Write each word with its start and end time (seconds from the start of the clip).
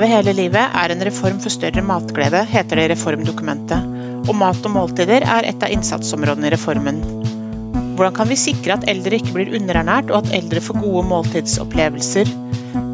Leve 0.00 0.14
hele 0.16 0.32
livet 0.32 0.76
er 0.80 0.92
en 0.94 1.02
reform 1.04 1.42
for 1.44 1.52
større 1.52 1.82
matglede, 1.84 2.38
heter 2.48 2.78
det 2.78 2.84
i 2.86 2.90
reformdokumentet. 2.94 3.88
Og 4.30 4.38
mat 4.40 4.64
og 4.64 4.72
måltider 4.72 5.26
er 5.28 5.44
et 5.44 5.60
av 5.60 5.74
innsatsområdene 5.74 6.48
i 6.48 6.52
reformen. 6.54 7.02
Hvordan 7.98 8.14
kan 8.16 8.30
vi 8.30 8.38
sikre 8.40 8.78
at 8.78 8.86
eldre 8.88 9.18
ikke 9.18 9.34
blir 9.34 9.52
underernært, 9.58 10.08
og 10.08 10.22
at 10.22 10.32
eldre 10.38 10.62
får 10.64 10.80
gode 10.80 11.02
måltidsopplevelser? 11.10 12.32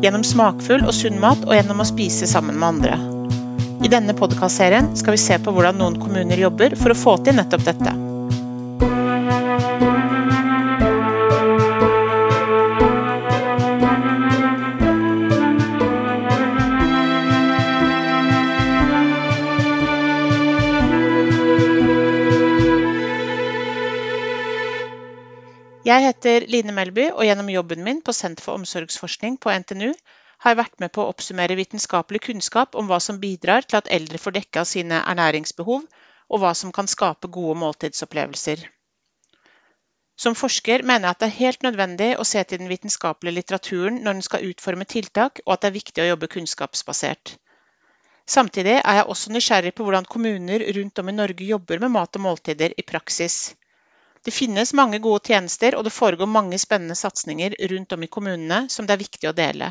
Gjennom 0.02 0.26
smakfull 0.26 0.82
og 0.82 0.96
sunn 0.98 1.22
mat, 1.22 1.46
og 1.46 1.54
gjennom 1.54 1.84
å 1.84 1.86
spise 1.86 2.26
sammen 2.26 2.58
med 2.58 2.72
andre. 2.72 2.98
I 3.86 3.92
denne 3.92 4.18
podkastserien 4.18 4.90
skal 4.98 5.14
vi 5.14 5.22
se 5.28 5.38
på 5.38 5.54
hvordan 5.54 5.78
noen 5.78 6.02
kommuner 6.02 6.42
jobber 6.42 6.74
for 6.74 6.90
å 6.90 6.98
få 7.06 7.20
til 7.22 7.38
nettopp 7.38 7.70
dette. 7.70 7.94
Jeg 25.86 26.02
heter 26.02 26.44
Line 26.50 26.72
Melby, 26.74 27.04
og 27.14 27.22
gjennom 27.22 27.50
jobben 27.52 27.84
min 27.86 28.00
på 28.02 28.10
Senter 28.16 28.42
for 28.42 28.58
omsorgsforskning 28.58 29.36
på 29.38 29.52
NTNU 29.54 29.92
har 30.42 30.52
jeg 30.52 30.58
vært 30.58 30.80
med 30.82 30.90
på 30.96 31.02
å 31.02 31.10
oppsummere 31.12 31.56
vitenskapelig 31.58 32.20
kunnskap 32.24 32.74
om 32.80 32.88
hva 32.90 32.96
som 33.04 33.20
bidrar 33.22 33.62
til 33.62 33.78
at 33.78 33.90
eldre 33.94 34.18
får 34.18 34.34
dekka 34.34 34.64
sine 34.66 34.98
ernæringsbehov, 35.12 35.84
og 36.26 36.40
hva 36.42 36.50
som 36.58 36.72
kan 36.74 36.90
skape 36.90 37.30
gode 37.36 37.54
måltidsopplevelser. 37.60 38.64
Som 40.18 40.34
forsker 40.34 40.82
mener 40.82 41.06
jeg 41.06 41.14
at 41.14 41.20
det 41.22 41.28
er 41.28 41.36
helt 41.36 41.66
nødvendig 41.68 42.08
å 42.18 42.26
se 42.26 42.42
til 42.42 42.58
den 42.62 42.72
vitenskapelige 42.72 43.36
litteraturen 43.36 44.00
når 44.02 44.18
den 44.18 44.26
skal 44.26 44.48
utforme 44.48 44.88
tiltak, 44.90 45.38
og 45.46 45.54
at 45.54 45.62
det 45.62 45.70
er 45.70 45.76
viktig 45.76 46.02
å 46.02 46.08
jobbe 46.08 46.30
kunnskapsbasert. 46.32 47.36
Samtidig 48.26 48.80
er 48.80 48.98
jeg 48.98 49.06
også 49.14 49.30
nysgjerrig 49.36 49.72
på 49.76 49.86
hvordan 49.86 50.10
kommuner 50.16 50.66
rundt 50.80 50.98
om 50.98 51.14
i 51.14 51.16
Norge 51.20 51.46
jobber 51.52 51.84
med 51.84 51.94
mat 51.94 52.18
og 52.18 52.26
måltider 52.26 52.74
i 52.74 52.86
praksis. 52.90 53.54
Det 54.26 54.34
finnes 54.34 54.72
mange 54.74 54.98
gode 54.98 55.22
tjenester, 55.28 55.76
og 55.78 55.84
det 55.86 55.94
foregår 55.94 56.26
mange 56.26 56.58
spennende 56.58 56.96
satsinger 56.98 57.54
rundt 57.70 57.92
om 57.94 58.02
i 58.02 58.08
kommunene 58.10 58.64
som 58.74 58.86
det 58.86 58.96
er 58.96 59.04
viktig 59.04 59.28
å 59.30 59.36
dele. 59.38 59.68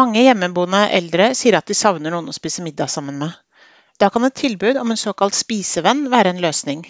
Mange 0.00 0.22
hjemmeboende 0.24 0.80
eldre 0.96 1.26
sier 1.36 1.58
at 1.58 1.68
de 1.68 1.76
savner 1.76 2.14
noen 2.14 2.32
å 2.32 2.36
spise 2.36 2.64
middag 2.64 2.88
sammen 2.94 3.20
med. 3.20 3.34
Da 4.00 4.08
kan 4.10 4.24
et 4.24 4.34
tilbud 4.40 4.80
om 4.80 4.90
en 4.90 5.02
såkalt 5.02 5.36
spisevenn 5.36 6.08
være 6.14 6.32
en 6.32 6.40
løsning. 6.46 6.86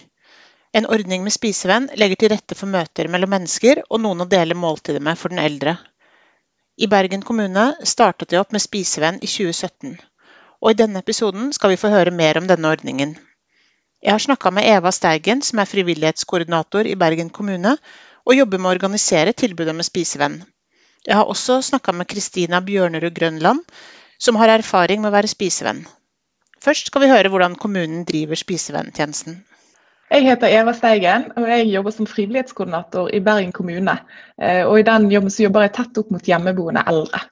En 0.78 0.86
ordning 0.86 1.26
med 1.26 1.34
spisevenn 1.34 1.90
legger 1.98 2.22
til 2.22 2.32
rette 2.36 2.56
for 2.58 2.70
møter 2.70 3.10
mellom 3.10 3.34
mennesker 3.34 3.82
og 3.88 4.00
noen 4.06 4.22
å 4.22 4.30
dele 4.30 4.54
måltider 4.54 5.02
med 5.02 5.18
for 5.18 5.34
den 5.34 5.42
eldre. 5.42 5.76
I 6.78 6.86
Bergen 6.86 7.26
kommune 7.26 7.66
startet 7.82 8.30
de 8.30 8.38
opp 8.38 8.54
med 8.54 8.62
Spisevenn 8.62 9.20
i 9.22 9.28
2017, 9.30 9.98
og 10.62 10.70
i 10.70 10.78
denne 10.78 11.02
episoden 11.02 11.52
skal 11.54 11.74
vi 11.74 11.82
få 11.82 11.90
høre 11.92 12.14
mer 12.14 12.38
om 12.38 12.46
denne 12.50 12.70
ordningen. 12.70 13.18
Jeg 14.04 14.12
har 14.12 14.20
snakka 14.20 14.50
med 14.52 14.66
Eva 14.68 14.90
Steigen, 14.92 15.40
som 15.40 15.62
er 15.62 15.68
frivillighetskoordinator 15.68 16.84
i 16.84 16.96
Bergen 17.00 17.30
kommune, 17.32 17.70
og 18.28 18.36
jobber 18.36 18.60
med 18.60 18.68
å 18.68 18.74
organisere 18.74 19.32
tilbudet 19.32 19.72
med 19.78 19.86
spisevenn. 19.88 20.42
Jeg 21.08 21.16
har 21.16 21.30
også 21.32 21.62
snakka 21.64 21.94
med 21.96 22.08
Kristina 22.12 22.60
Bjørnerud 22.60 23.16
Grønland, 23.16 23.64
som 24.20 24.36
har 24.36 24.52
erfaring 24.52 25.00
med 25.00 25.08
å 25.08 25.14
være 25.16 25.32
spisevenn. 25.32 25.86
Først 26.60 26.92
skal 26.92 27.06
vi 27.06 27.10
høre 27.14 27.32
hvordan 27.32 27.56
kommunen 27.56 28.04
driver 28.04 28.36
spisevennstjenesten. 28.36 29.40
Jeg 30.12 30.28
heter 30.28 30.52
Eva 30.52 30.76
Steigen, 30.76 31.30
og 31.40 31.48
jeg 31.48 31.72
jobber 31.72 31.96
som 31.96 32.08
frivillighetskoordinator 32.08 33.08
i 33.08 33.24
Bergen 33.24 33.56
kommune. 33.56 33.98
Eh, 34.36 34.66
og 34.68 34.82
I 34.82 34.88
den 34.92 35.08
jobben 35.16 35.32
så 35.32 35.46
jobber 35.46 35.64
jeg 35.64 35.78
tett 35.80 36.04
opp 36.04 36.12
mot 36.12 36.28
hjemmeboende 36.28 36.84
eldre. 36.92 37.24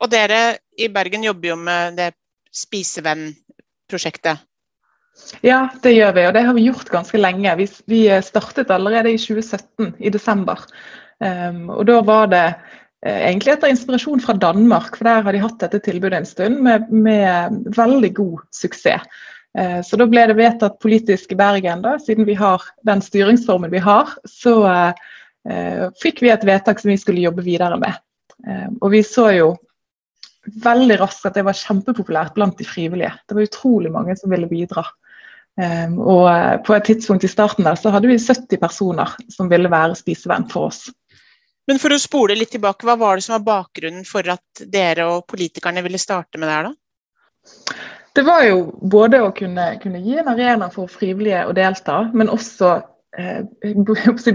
Og 0.00 0.08
dere 0.08 0.44
i 0.80 0.88
Bergen 0.88 1.28
jobber 1.28 1.52
jo 1.52 1.60
med 1.60 2.00
det 2.00 2.14
spisevennprosjektet. 2.56 4.48
Ja, 5.44 5.68
det 5.82 5.94
gjør 5.94 6.12
vi, 6.16 6.24
og 6.28 6.34
det 6.36 6.42
har 6.46 6.56
vi 6.56 6.66
gjort 6.66 6.90
ganske 6.92 7.20
lenge. 7.20 7.54
Vi, 7.60 7.66
vi 7.88 8.00
startet 8.24 8.72
allerede 8.74 9.12
i 9.14 9.20
2017, 9.20 9.94
i 9.98 10.12
desember. 10.12 10.66
Um, 11.20 11.68
og 11.74 11.84
da 11.88 11.98
var 12.04 12.30
det 12.32 12.44
uh, 12.48 13.18
egentlig 13.28 13.54
etter 13.54 13.72
inspirasjon 13.72 14.22
fra 14.24 14.36
Danmark, 14.40 14.96
for 14.96 15.08
der 15.08 15.26
har 15.26 15.36
de 15.36 15.42
hatt 15.42 15.58
dette 15.60 15.82
tilbudet 15.84 16.20
en 16.20 16.28
stund 16.28 16.60
med, 16.64 16.88
med 16.92 17.70
veldig 17.76 18.12
god 18.16 18.44
suksess. 18.56 19.06
Uh, 19.58 19.80
så 19.84 19.98
da 20.00 20.06
ble 20.08 20.26
det 20.30 20.38
vedtatt 20.38 20.78
politisk 20.82 21.34
i 21.34 21.40
Bergen, 21.40 21.82
da, 21.84 21.96
siden 22.00 22.28
vi 22.28 22.36
har 22.38 22.64
den 22.88 23.02
styringsformen 23.04 23.72
vi 23.72 23.82
har, 23.84 24.12
så 24.28 24.54
uh, 24.64 25.88
fikk 26.02 26.24
vi 26.24 26.32
et 26.32 26.46
vedtak 26.46 26.80
som 26.80 26.92
vi 26.92 27.00
skulle 27.00 27.24
jobbe 27.24 27.44
videre 27.46 27.80
med. 27.80 27.96
og 28.80 28.90
vi 28.92 29.02
så 29.04 29.26
jo 29.36 29.46
veldig 30.64 30.96
raskt 31.00 31.26
at 31.28 31.34
det 31.36 31.44
var 31.44 31.56
kjempepopulært 31.56 32.34
blant 32.36 32.58
de 32.58 32.64
frivillige. 32.64 33.12
Det 33.28 33.36
var 33.36 33.48
utrolig 33.48 33.92
mange 33.92 34.16
som 34.16 34.32
ville 34.32 34.48
bidra. 34.48 34.84
Um, 35.60 35.98
og 35.98 36.24
eh, 36.30 36.56
på 36.64 36.72
et 36.72 36.86
tidspunkt 36.88 37.24
i 37.26 37.28
starten 37.28 37.66
der 37.66 37.76
så 37.76 37.90
hadde 37.92 38.08
vi 38.08 38.16
70 38.16 38.60
personer 38.62 39.10
som 39.28 39.50
ville 39.50 39.68
være 39.68 39.98
spisevenn 39.98 40.46
for 40.48 40.70
oss. 40.70 40.86
Men 41.68 41.80
for 41.82 41.92
å 41.92 41.98
spole 42.00 42.36
litt 42.38 42.54
tilbake, 42.54 42.86
hva 42.86 42.96
var 42.98 43.18
det 43.18 43.26
som 43.26 43.36
var 43.36 43.46
bakgrunnen 43.48 44.06
for 44.08 44.26
at 44.32 44.62
dere 44.72 45.04
og 45.10 45.26
politikerne 45.28 45.82
ville 45.84 46.00
starte 46.00 46.40
med 46.40 46.48
det 46.48 46.54
her, 46.54 46.70
da? 46.70 47.76
Det 48.16 48.24
var 48.26 48.46
jo 48.46 48.62
både 48.90 49.20
å 49.22 49.28
kunne, 49.36 49.66
kunne 49.82 50.00
gi 50.02 50.16
en 50.18 50.30
arena 50.32 50.70
for 50.72 50.90
frivillige 50.90 51.44
å 51.46 51.54
delta, 51.54 52.00
men 52.16 52.32
også 52.32 52.72
eh, 53.18 53.44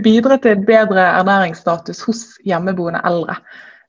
bidra 0.05 0.37
til 0.39 0.53
et 0.53 0.63
bedre 0.67 1.09
ernæringsstatus 1.09 2.05
hos 2.07 2.23
hjemmeboende 2.47 3.01
eldre. 3.07 3.35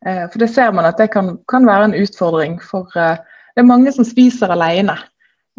Eh, 0.06 0.24
for 0.32 0.42
det 0.42 0.50
ser 0.54 0.72
man 0.74 0.88
at 0.88 0.98
det 0.98 1.12
kan, 1.14 1.36
kan 1.50 1.68
være 1.68 1.90
en 1.90 1.98
utfordring 2.00 2.58
for 2.64 2.90
eh, 2.98 3.20
det 3.54 3.62
er 3.62 3.70
mange 3.70 3.92
som 3.94 4.04
spiser 4.04 4.52
alene. 4.52 4.98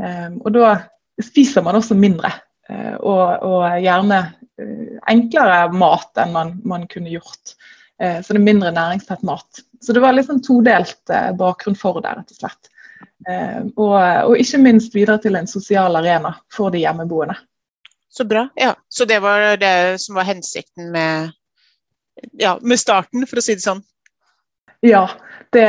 Eh, 0.02 0.30
og 0.44 0.52
da 0.58 0.76
spiser 1.24 1.66
man 1.66 1.78
også 1.80 1.98
mindre. 1.98 2.32
Eh, 2.70 2.96
og, 3.00 3.44
og 3.48 3.66
gjerne 3.82 4.22
eh, 4.60 4.98
enklere 5.08 5.68
mat 5.74 6.20
enn 6.20 6.34
man, 6.36 6.56
man, 6.68 6.88
kunne 6.92 7.14
gjort. 7.14 7.56
Eh, 8.02 8.20
så 8.22 8.34
det 8.34 8.42
er 8.42 8.48
mindre 8.50 8.74
næringstett 8.76 9.24
mat. 9.28 9.62
Så 9.82 9.94
det 9.94 10.04
var 10.04 10.16
litt 10.16 10.28
sånn 10.28 10.44
todelt 10.44 11.14
bakgrunn 11.38 11.78
for 11.78 12.02
det, 12.02 12.16
rett 12.18 12.34
og 12.34 12.42
slett. 12.42 12.72
Og, 13.28 13.94
og, 13.94 14.32
ikke 14.40 14.60
minst 14.62 14.96
videre 14.96 15.20
til 15.22 15.36
en 15.38 15.50
sosial 15.50 15.98
arena 16.00 16.32
for 16.54 16.74
de 16.74 16.82
hjemmeboende. 16.82 17.36
Så 18.10 18.26
bra. 18.26 18.48
Ja, 18.58 18.72
Så 18.90 19.06
det 19.06 19.20
var 19.22 19.58
det 19.62 20.02
som 20.02 20.18
var 20.18 20.26
hensikten 20.26 20.90
med, 20.94 21.36
ja, 22.42 22.56
med 22.62 22.82
starten, 22.82 23.28
for 23.30 23.38
å 23.38 23.44
si 23.46 23.58
det 23.58 23.66
sånn? 23.66 23.84
Ja, 24.86 25.04
det, 25.54 25.68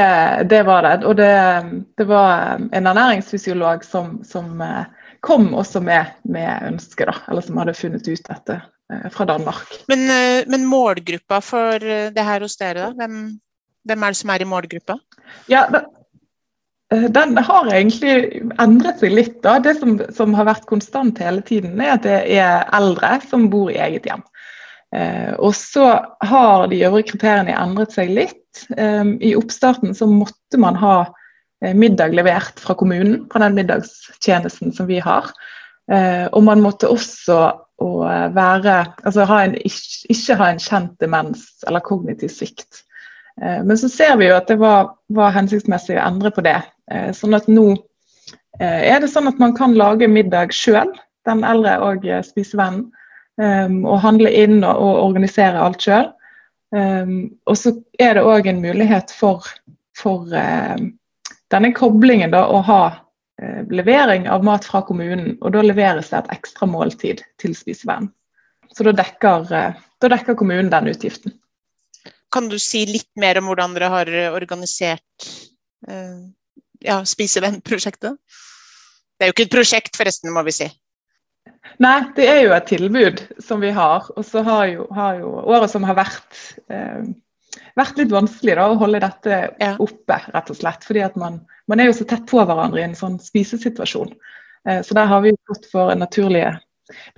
det 0.48 0.62
var 0.68 0.86
det. 0.86 0.94
Og 1.04 1.18
det, 1.20 1.34
det, 2.00 2.08
var 2.08 2.56
en 2.56 2.90
ernæringsfysiolog 2.94 3.84
som, 3.84 4.22
som 4.24 4.62
kom 5.24 5.50
også 5.58 5.82
med, 5.84 6.14
med 6.28 6.72
ønske, 6.72 7.06
da, 7.08 7.16
eller 7.28 7.44
som 7.44 7.60
hadde 7.60 7.76
funnet 7.76 8.08
ut 8.08 8.24
dette 8.30 8.56
eh, 8.92 9.06
fra 9.14 9.26
Danmark. 9.28 9.76
Men, 9.90 10.06
eh, 10.12 10.40
men, 10.50 10.66
målgruppa 10.68 11.40
for 11.44 11.82
eh, 11.82 12.08
det 12.14 12.24
her 12.26 12.44
hos 12.46 12.58
dere, 12.60 12.88
da? 12.88 12.90
Hvem, 12.98 13.22
hvem 13.88 14.04
er 14.04 14.14
det 14.14 14.20
som 14.20 14.34
er 14.34 14.44
i 14.44 14.48
målgruppa? 14.48 14.98
Ja, 15.50 15.66
den, 15.72 15.88
den 17.12 17.36
har 17.44 17.70
egentlig 17.72 18.42
endret 18.62 19.02
seg 19.02 19.12
litt. 19.16 19.40
da. 19.44 19.58
Det 19.64 19.76
som, 19.80 19.98
som, 20.14 20.36
har 20.38 20.48
vært 20.48 20.68
konstant 20.70 21.20
hele 21.22 21.44
tiden, 21.44 21.76
er 21.80 21.96
at 21.96 22.06
det 22.06 22.20
er 22.38 22.68
eldre 22.76 23.18
som 23.28 23.48
bor 23.52 23.72
i 23.72 23.80
eget 23.88 24.08
hjem. 24.08 24.24
Eh, 24.96 25.34
og 25.36 25.52
så 25.56 25.90
har 26.24 26.68
de 26.70 26.80
øvrige 26.86 27.10
kriteriene 27.12 27.56
endret 27.60 27.92
seg 27.92 28.12
litt. 28.14 28.64
Eh, 28.76 29.04
I 29.20 29.34
oppstarten 29.36 29.92
så 29.96 30.08
måtte 30.08 30.60
man 30.60 30.78
ha 30.80 30.98
middag 31.74 32.14
levert 32.14 32.60
fra 32.62 32.74
kommunen, 32.78 33.24
fra 33.32 33.42
den 33.42 33.56
middagstjenesten 33.58 34.72
som 34.72 34.86
vi 34.86 35.00
har. 35.02 35.30
Eh, 35.92 36.26
og 36.36 36.44
man 36.44 36.60
måtte 36.60 36.90
også 36.92 37.38
eh, 37.48 38.26
være, 38.36 38.76
altså 39.08 39.24
ha 39.28 39.40
en, 39.46 39.56
ikke 39.64 40.36
ha 40.36 40.50
en 40.52 40.60
kjent 40.60 40.94
demens 41.00 41.48
eller 41.66 41.84
kognitiv 41.84 42.32
svikt. 42.34 42.84
Men 43.38 43.78
så 43.78 43.86
ser 43.86 44.16
vi 44.18 44.26
jo 44.26 44.34
at 44.34 44.48
det 44.50 44.56
var, 44.58 44.88
var 45.14 45.30
hensiktsmessig 45.30 45.94
å 45.94 46.00
endre 46.08 46.32
på 46.34 46.42
det. 46.42 46.56
Sånn 47.14 47.36
at 47.38 47.44
nå 47.46 47.68
er 48.58 48.98
det 48.98 49.12
sånn 49.12 49.30
at 49.30 49.38
man 49.38 49.52
kan 49.54 49.76
lage 49.78 50.08
middag 50.10 50.50
sjøl, 50.50 50.90
den 51.22 51.44
eldre 51.46 51.76
og 51.86 52.08
spisevennen. 52.26 52.88
Og 53.38 54.02
handle 54.02 54.32
inn 54.34 54.56
og, 54.64 54.74
og 54.74 54.98
organisere 55.04 55.62
alt 55.62 55.86
sjøl. 55.86 56.10
Og 56.74 57.60
så 57.60 57.76
er 58.02 58.18
det 58.18 58.26
òg 58.26 58.50
en 58.50 58.58
mulighet 58.64 59.14
for, 59.14 59.46
for 59.94 60.26
denne 61.52 61.72
koblingen 61.76 62.32
da, 62.34 62.44
å 62.48 62.60
ha 62.66 62.82
eh, 63.42 63.64
levering 63.72 64.28
av 64.30 64.46
mat 64.46 64.66
fra 64.68 64.82
kommunen, 64.86 65.36
og 65.40 65.54
da 65.56 65.64
leveres 65.64 66.12
det 66.12 66.22
et 66.22 66.32
ekstra 66.38 66.68
måltid 66.70 67.22
til 67.40 67.56
spisevenn. 67.56 68.10
Så 68.74 68.84
da 68.86 68.94
dekker, 68.96 69.52
eh, 69.56 69.78
da 70.02 70.10
dekker, 70.12 70.36
kommunen 70.38 70.72
den 70.72 70.90
utgiften. 70.92 71.36
Kan 72.32 72.50
du 72.52 72.58
si 72.60 72.84
litt 72.86 73.10
mer 73.16 73.40
om 73.40 73.48
hvordan 73.48 73.76
dere 73.76 73.92
har 73.92 74.10
organisert 74.34 75.28
eh, 75.88 76.18
ja, 76.84 77.00
spisevennprosjektet? 77.08 78.18
Det 79.18 79.26
er 79.26 79.32
jo 79.32 79.34
ikke 79.34 79.48
et 79.48 79.56
prosjekt, 79.56 79.96
forresten, 79.98 80.30
må 80.34 80.44
vi 80.46 80.54
si. 80.54 80.68
Nei, 81.82 81.96
det 82.16 82.26
er 82.28 82.40
jo 82.44 82.52
et 82.54 82.68
tilbud 82.70 83.22
som 83.42 83.62
vi 83.62 83.70
har. 83.74 84.06
Og 84.16 84.26
så 84.26 84.42
har 84.46 84.66
jo, 84.70 84.86
har 84.94 85.18
jo 85.22 85.32
året 85.42 85.72
som 85.72 85.86
har 85.86 85.98
vært, 85.98 86.38
eh, 86.70 87.08
vært 87.78 88.00
litt 88.00 88.12
vanskelig 88.14 88.56
da, 88.58 88.66
å 88.68 88.78
holde 88.80 89.02
dette 89.04 89.38
ja. 89.60 89.74
oppe, 89.82 90.18
rett 90.34 90.50
og 90.52 90.58
slett. 90.58 90.86
Fordi 90.86 91.04
at 91.06 91.18
man, 91.20 91.40
man, 91.70 91.80
er 91.80 91.90
jo 91.90 91.98
så 92.00 92.08
tett 92.08 92.26
på 92.30 92.42
hverandre 92.42 92.82
i 92.82 92.86
en 92.88 92.98
sånn 92.98 93.18
spisesituasjon. 93.22 94.12
Eh, 94.68 94.82
så 94.86 94.96
der 94.98 95.10
har 95.10 95.22
vi 95.24 95.36
gått 95.50 95.68
for 95.72 95.94
naturlige 95.98 96.56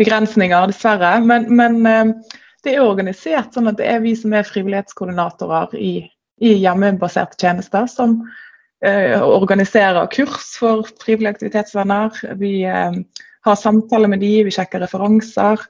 begrensninger, 0.01 0.71
dessverre. 0.71 1.17
Men, 1.25 1.49
men 1.57 1.81
eh, 1.89 2.39
det 2.65 2.75
er 2.75 2.85
organisert 2.85 3.57
sånn 3.57 3.71
at 3.71 3.81
det 3.81 3.89
er 3.89 4.05
vi 4.05 4.15
som 4.19 4.35
er 4.37 4.49
frivillighetskoordinatorer 4.49 5.77
i, 5.81 5.95
i 6.45 6.55
hjemmebaserte 6.61 7.41
tjenester, 7.41 7.89
som 7.91 8.21
eh, 8.85 9.17
organiserer 9.21 10.11
kurs 10.13 10.55
for 10.61 10.85
frivillige 11.03 11.37
aktivitetsvenner. 11.37 12.37
Vi 12.41 12.61
eh, 12.69 13.01
har 13.49 13.61
samtaler 13.61 14.13
med 14.13 14.21
de, 14.25 14.35
vi 14.47 14.55
sjekker 14.55 14.85
referanser. 14.85 15.63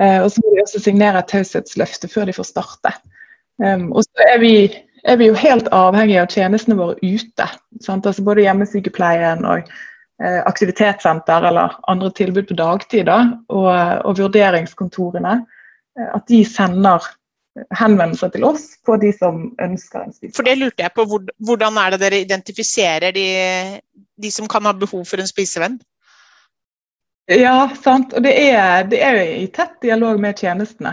Eh, 0.00 0.20
og 0.20 0.30
så 0.32 0.42
må 0.44 0.54
vi 0.54 0.64
også 0.64 0.82
signere 0.84 1.22
et 1.22 1.30
taushetsløfte 1.32 2.10
før 2.12 2.28
de 2.28 2.36
får 2.36 2.50
starte. 2.50 2.92
Um, 3.62 3.88
og 3.92 4.04
så 4.04 4.28
er 4.34 4.40
vi, 4.42 4.54
er 5.04 5.16
vi, 5.16 5.30
jo 5.30 5.36
helt 5.40 5.68
avhengig 5.72 6.18
av 6.20 6.30
tjenestene 6.32 6.76
våre 6.78 6.96
ute. 7.00 7.48
Altså 7.88 8.24
både 8.24 8.44
hjemmesykepleien 8.44 9.46
og 9.48 9.70
eh, 10.20 10.40
aktivitetssenter 10.44 11.46
eller 11.50 11.76
andre 11.88 12.10
tilbud 12.16 12.50
på 12.50 12.56
dagtid. 12.58 13.06
Da, 13.08 13.22
og, 13.48 13.70
og, 14.04 14.18
vurderingskontorene. 14.20 15.38
Eh, 15.98 16.10
at 16.12 16.28
de 16.28 16.42
sender 16.44 17.06
henvendelser 17.72 18.34
til 18.34 18.44
oss 18.44 18.68
på 18.84 18.98
de 19.00 19.14
som 19.16 19.46
ønsker 19.62 20.02
en 20.02 20.12
spisevenn. 20.12 20.36
For 20.36 20.48
det 20.48 20.58
lurte 20.60 20.84
jeg 20.84 20.92
på. 20.92 21.06
Hvordan 21.48 21.80
er 21.80 21.94
det 21.94 22.02
dere 22.04 22.22
identifiserer 22.26 23.16
de, 23.16 23.28
de 24.20 24.32
som 24.32 24.48
kan 24.52 24.68
ha 24.68 24.76
behov 24.76 25.06
for 25.08 25.22
en 25.22 25.30
spisevenn? 25.30 25.80
Ja, 27.32 27.70
sant. 27.80 28.12
Og 28.12 28.22
det 28.22 28.36
er, 28.52 28.84
det 28.86 29.00
er 29.02 29.22
i 29.24 29.48
tett 29.54 29.80
dialog 29.82 30.20
med 30.20 30.36
tjenestene 30.38 30.92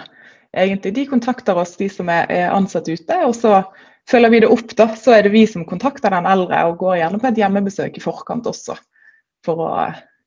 egentlig. 0.54 0.94
De 0.96 1.08
kontakter 1.10 1.58
oss, 1.60 1.76
de 1.80 1.90
som 1.92 2.10
er, 2.14 2.30
er 2.32 2.54
ansatt 2.54 2.90
ute. 2.90 3.20
og 3.26 3.36
så 3.38 3.62
følger 4.10 4.34
vi 4.34 4.40
det 4.44 4.52
opp, 4.52 4.74
da, 4.78 4.90
så 5.00 5.18
er 5.18 5.26
det 5.26 5.34
vi 5.34 5.46
som 5.50 5.66
kontakter 5.68 6.14
den 6.14 6.28
eldre 6.30 6.64
og 6.70 6.80
går 6.82 7.00
gjerne 7.02 7.20
på 7.22 7.30
et 7.30 7.44
hjemmebesøk 7.44 7.98
i 7.98 8.04
forkant 8.04 8.50
også, 8.50 8.76
for 9.46 9.64
å, 9.64 9.70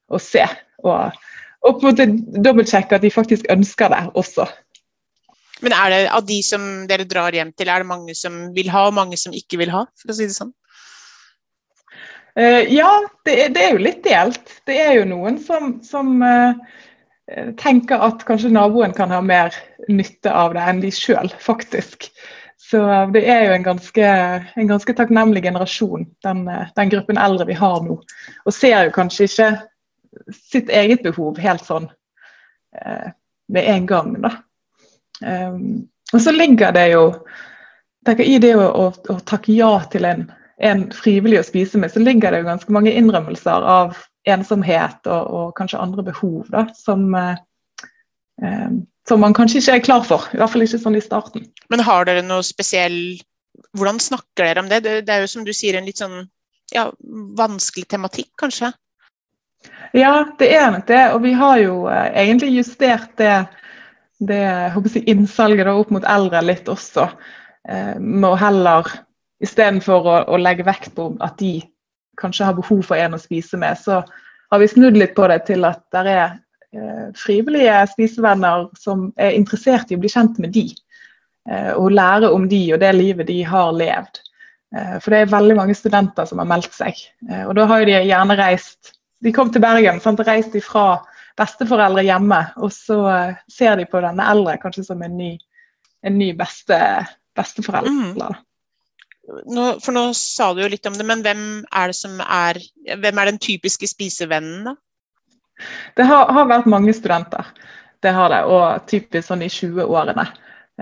å 0.08 0.20
se. 0.23 0.44
Og, 0.84 1.19
og 1.67 1.81
på 1.81 1.90
en 1.90 1.90
måte 1.90 2.40
dobbeltsjekke 2.46 2.99
at 2.99 3.05
de 3.05 3.12
faktisk 3.12 3.50
ønsker 3.52 3.93
det 3.93 4.05
også. 4.17 4.49
Men 5.64 5.73
er 5.73 5.93
det 5.93 6.00
av 6.12 6.25
de 6.28 6.37
som 6.44 6.62
dere 6.88 7.08
drar 7.08 7.37
hjem 7.37 7.52
til, 7.56 7.70
er 7.73 7.81
det 7.81 7.88
mange 7.88 8.17
som 8.17 8.50
vil 8.56 8.69
ha, 8.73 8.87
og 8.88 8.96
mange 8.96 9.17
som 9.20 9.34
ikke 9.37 9.61
vil 9.62 9.73
ha? 9.73 9.87
for 10.00 10.12
å 10.12 10.17
si 10.17 10.28
det 10.28 10.37
sånn? 10.37 10.52
Uh, 12.37 12.69
ja, 12.69 12.90
det 13.25 13.37
er, 13.46 13.52
det 13.55 13.62
er, 13.62 13.70
jo 13.73 13.84
litt 13.87 14.02
delt. 14.05 14.50
Det 14.69 14.76
er 14.76 14.99
jo 14.99 15.06
noen 15.08 15.38
som, 15.40 15.78
som 15.84 16.19
uh, 16.20 16.58
tenker 17.58 18.02
at 18.06 18.23
kanskje 18.26 18.52
naboen 18.55 18.93
kan 18.94 19.11
ha 19.11 19.19
mer 19.25 19.55
nytte 19.90 20.31
av 20.31 20.55
det 20.55 20.62
enn 20.62 20.82
de 20.84 20.93
sjøl, 20.94 21.31
faktisk. 21.43 22.06
Så 22.70 22.81
det 23.12 23.23
er 23.31 23.44
jo 23.46 23.55
en 23.55 23.67
ganske, 23.67 24.06
en 24.56 24.69
ganske 24.70 24.94
takknemlig 24.96 25.43
generasjon, 25.44 26.06
den, 26.26 26.46
eh, 26.49 26.70
den, 26.76 26.90
gruppen 26.90 27.19
eldre 27.20 27.46
vi 27.46 27.58
har 27.58 27.82
nå. 27.84 27.99
Og 28.44 28.55
ser 28.55 28.88
jo 28.88 28.94
kanskje 28.94 29.28
ikke 29.28 29.50
sitt 30.34 30.73
eget 30.73 31.05
behov 31.05 31.38
helt 31.43 31.67
sånn 31.67 31.90
eh, 32.81 33.12
med 33.52 33.70
en 33.75 33.87
gang, 33.87 34.17
da. 34.25 34.32
Um, 35.17 35.87
og 36.12 36.20
så 36.20 36.32
ligger 36.34 36.75
det 36.76 36.90
jo 36.90 37.05
tenker, 38.05 38.26
I 38.26 38.37
det 38.43 38.52
å, 38.58 38.67
å, 38.69 38.88
å 39.14 39.14
takke 39.25 39.55
ja 39.56 39.70
til 39.93 40.05
en, 40.05 40.26
en 40.61 40.84
frivillig 40.93 41.40
å 41.40 41.46
spise 41.46 41.81
med, 41.81 41.93
så 41.93 42.02
ligger 42.02 42.34
det 42.34 42.43
jo 42.43 42.50
ganske 42.50 42.75
mange 42.75 42.93
innrømmelser 42.93 43.64
av 43.64 43.96
ensomhet 44.26 45.06
og, 45.06 45.31
og 45.38 45.55
kanskje 45.58 45.81
andre 45.82 46.05
behov 46.06 46.46
da, 46.52 46.67
som, 46.76 47.06
eh, 47.14 47.38
eh, 48.43 48.70
som, 49.08 49.23
man 49.23 49.37
kanskje 49.37 49.62
ikke 49.62 49.76
er 49.78 49.84
klar 49.88 50.06
for. 50.06 50.26
I 50.32 50.40
hvert 50.40 50.55
fall 50.55 50.67
ikke 50.67 50.82
sånn 50.82 50.99
i 50.99 51.05
starten. 51.05 51.46
Men 51.73 51.84
har 51.87 52.08
dere 52.08 52.26
noe 52.26 52.44
spesiell 52.46 53.00
Hvordan 53.76 53.96
snakker 54.00 54.44
dere 54.44 54.61
om 54.61 54.67
det? 54.69 54.82
Det, 54.84 54.99
det 55.08 55.12
er 55.14 55.23
jo 55.23 55.28
som 55.32 55.44
du 55.44 55.49
sier 55.56 55.78
en 55.78 55.87
litt 55.88 55.96
sånn 55.96 56.26
ja, 56.75 56.90
vanskelig 57.38 57.87
tematikk, 57.88 58.28
kanskje? 58.37 58.69
Ja, 59.96 60.26
det 60.38 60.50
er 60.52 60.75
nok 60.75 60.84
det. 60.90 61.02
Og 61.14 61.23
vi 61.25 61.32
har 61.37 61.56
jo 61.62 61.87
eh, 61.88 62.11
egentlig 62.20 62.52
justert 62.58 63.14
det, 63.20 63.46
det 64.20 64.43
jeg, 64.43 65.05
innsalget 65.08 65.70
opp 65.73 65.93
mot 65.94 66.05
eldre 66.05 66.43
litt 66.44 66.69
også. 66.69 67.08
Eh, 67.69 67.94
med 67.96 68.28
å 68.28 68.37
heller 68.40 68.93
istedenfor 69.44 70.08
å, 70.08 70.19
å 70.32 70.40
legge 70.40 70.67
vekt 70.67 70.94
på 70.96 71.11
at 71.25 71.38
de 71.40 71.58
kanskje 72.20 72.48
har 72.48 72.56
behov 72.56 72.82
for 72.86 72.98
en 72.98 73.16
å 73.16 73.20
spise 73.20 73.58
med, 73.60 73.78
så 73.78 74.02
har 74.50 74.62
vi 74.62 74.68
snudd 74.68 74.96
litt 74.98 75.14
på 75.16 75.26
det 75.30 75.40
til 75.48 75.66
at 75.66 75.82
det 75.94 76.04
er 76.12 76.36
eh, 76.76 77.06
frivillige 77.18 77.78
spisevenner 77.92 78.68
som 78.78 79.08
er 79.18 79.36
interessert 79.38 79.90
i 79.90 79.98
å 79.98 80.02
bli 80.02 80.12
kjent 80.12 80.38
med 80.42 80.54
de. 80.54 80.68
Eh, 81.50 81.72
og 81.74 81.94
lære 81.94 82.30
om 82.34 82.46
de 82.50 82.62
og 82.74 82.80
det 82.82 82.92
livet 82.96 83.28
de 83.30 83.40
har 83.46 83.74
levd. 83.74 84.22
Eh, 84.76 84.94
for 85.00 85.12
det 85.12 85.22
er 85.22 85.34
veldig 85.34 85.58
mange 85.58 85.76
studenter 85.78 86.28
som 86.28 86.42
har 86.42 86.50
meldt 86.50 86.74
seg. 86.74 87.02
Og 87.46 87.54
da 87.58 87.66
har 87.70 87.86
de 87.86 87.98
gjerne 87.98 88.38
reist 88.38 88.94
De 89.24 89.30
kom 89.32 89.48
til 89.48 89.62
Bergen, 89.64 89.96
sant, 90.04 90.20
reist 90.28 90.52
fra 90.62 91.00
besteforeldre 91.40 92.02
hjemme, 92.04 92.36
og 92.60 92.68
så 92.72 92.98
ser 93.50 93.78
de 93.80 93.86
på 93.88 94.02
denne 94.04 94.24
eldre 94.28 94.58
kanskje 94.60 94.84
som 94.90 95.00
en 95.02 95.14
ny, 95.16 95.30
en 96.04 96.18
ny 96.20 96.28
beste, 96.36 96.76
besteforelder. 97.34 98.36
Mm 98.36 98.45
nå, 99.26 99.67
for 99.82 99.96
nå 99.96 100.08
sa 100.17 100.52
du 100.55 100.62
jo 100.62 100.70
litt 100.70 100.87
om 100.88 100.96
det, 100.96 101.06
men 101.08 101.23
hvem 101.25 101.44
er 101.75 101.93
det 101.93 101.99
som 101.99 102.20
er 102.23 102.61
Hvem 102.87 103.19
er 103.19 103.31
den 103.32 103.40
typiske 103.43 103.88
spisevennen, 103.90 104.69
da? 104.70 104.76
Det 105.96 106.05
har, 106.05 106.28
har 106.37 106.49
vært 106.50 106.69
mange 106.69 106.93
studenter, 106.94 107.46
det 108.05 108.12
har 108.12 108.28
det, 108.31 108.43
og 108.44 108.84
typisk 108.90 109.31
sånn 109.31 109.44
i 109.46 109.49
20-årene. 109.50 110.26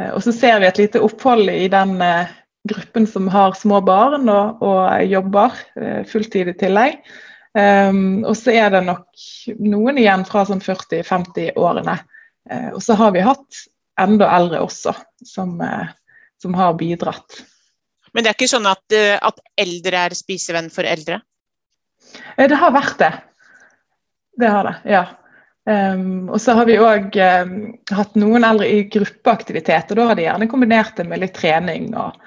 Eh, 0.00 0.11
og 0.11 0.25
så 0.25 0.35
ser 0.35 0.58
vi 0.61 0.69
et 0.69 0.81
lite 0.82 1.02
opphold 1.05 1.52
i 1.52 1.69
den 1.70 1.94
eh, 2.02 2.32
gruppen 2.69 3.06
som 3.06 3.29
har 3.31 3.55
små 3.58 3.81
barn 3.87 4.29
og, 4.29 4.64
og 4.64 5.06
jobber 5.06 5.55
eh, 5.79 6.02
fulltid 6.11 6.50
i 6.50 6.56
tillegg. 6.58 6.99
Um, 7.55 8.25
og 8.26 8.35
så 8.35 8.50
er 8.50 8.73
det 8.75 8.81
nok 8.82 9.25
noen 9.62 10.00
igjen 10.02 10.25
fra 10.26 10.43
sånn 10.49 10.62
40-50-årene. 10.64 11.94
Uh, 12.50 12.70
og 12.75 12.81
så 12.82 12.96
har 12.99 13.12
vi 13.14 13.23
hatt 13.23 13.61
enda 14.02 14.26
eldre 14.35 14.64
også, 14.64 14.91
som, 15.23 15.55
uh, 15.62 15.87
som 16.43 16.56
har 16.58 16.75
bidratt. 16.81 17.44
Men 18.14 18.25
det 18.25 18.31
er 18.31 18.38
ikke 18.38 18.50
sånn 18.50 18.70
at, 18.70 18.84
eh, 18.94 19.16
at 19.19 19.40
eldre 19.58 20.06
er 20.06 20.16
spisevenn 20.16 20.70
for 20.72 20.87
eldre? 20.87 21.20
Eh, 22.37 22.46
det 22.50 22.58
har 22.61 22.75
vært 22.75 22.99
det. 23.02 23.12
Det 24.38 24.50
har 24.50 24.70
det, 24.70 24.75
ja. 24.90 25.05
Um, 25.64 26.29
og 26.29 26.36
så 26.44 26.53
har 26.58 26.67
vi 26.69 26.77
òg 26.77 27.15
um, 27.17 27.55
hatt 27.96 28.19
noen 28.20 28.44
eldre 28.44 28.67
i 28.69 28.82
gruppeaktivitet, 28.93 29.94
og 29.94 29.96
da 29.96 30.08
har 30.10 30.19
de 30.19 30.27
gjerne 30.27 30.48
kombinert 30.50 30.98
det 30.98 31.06
med 31.08 31.22
litt 31.22 31.32
trening 31.39 31.89
og, 31.96 32.19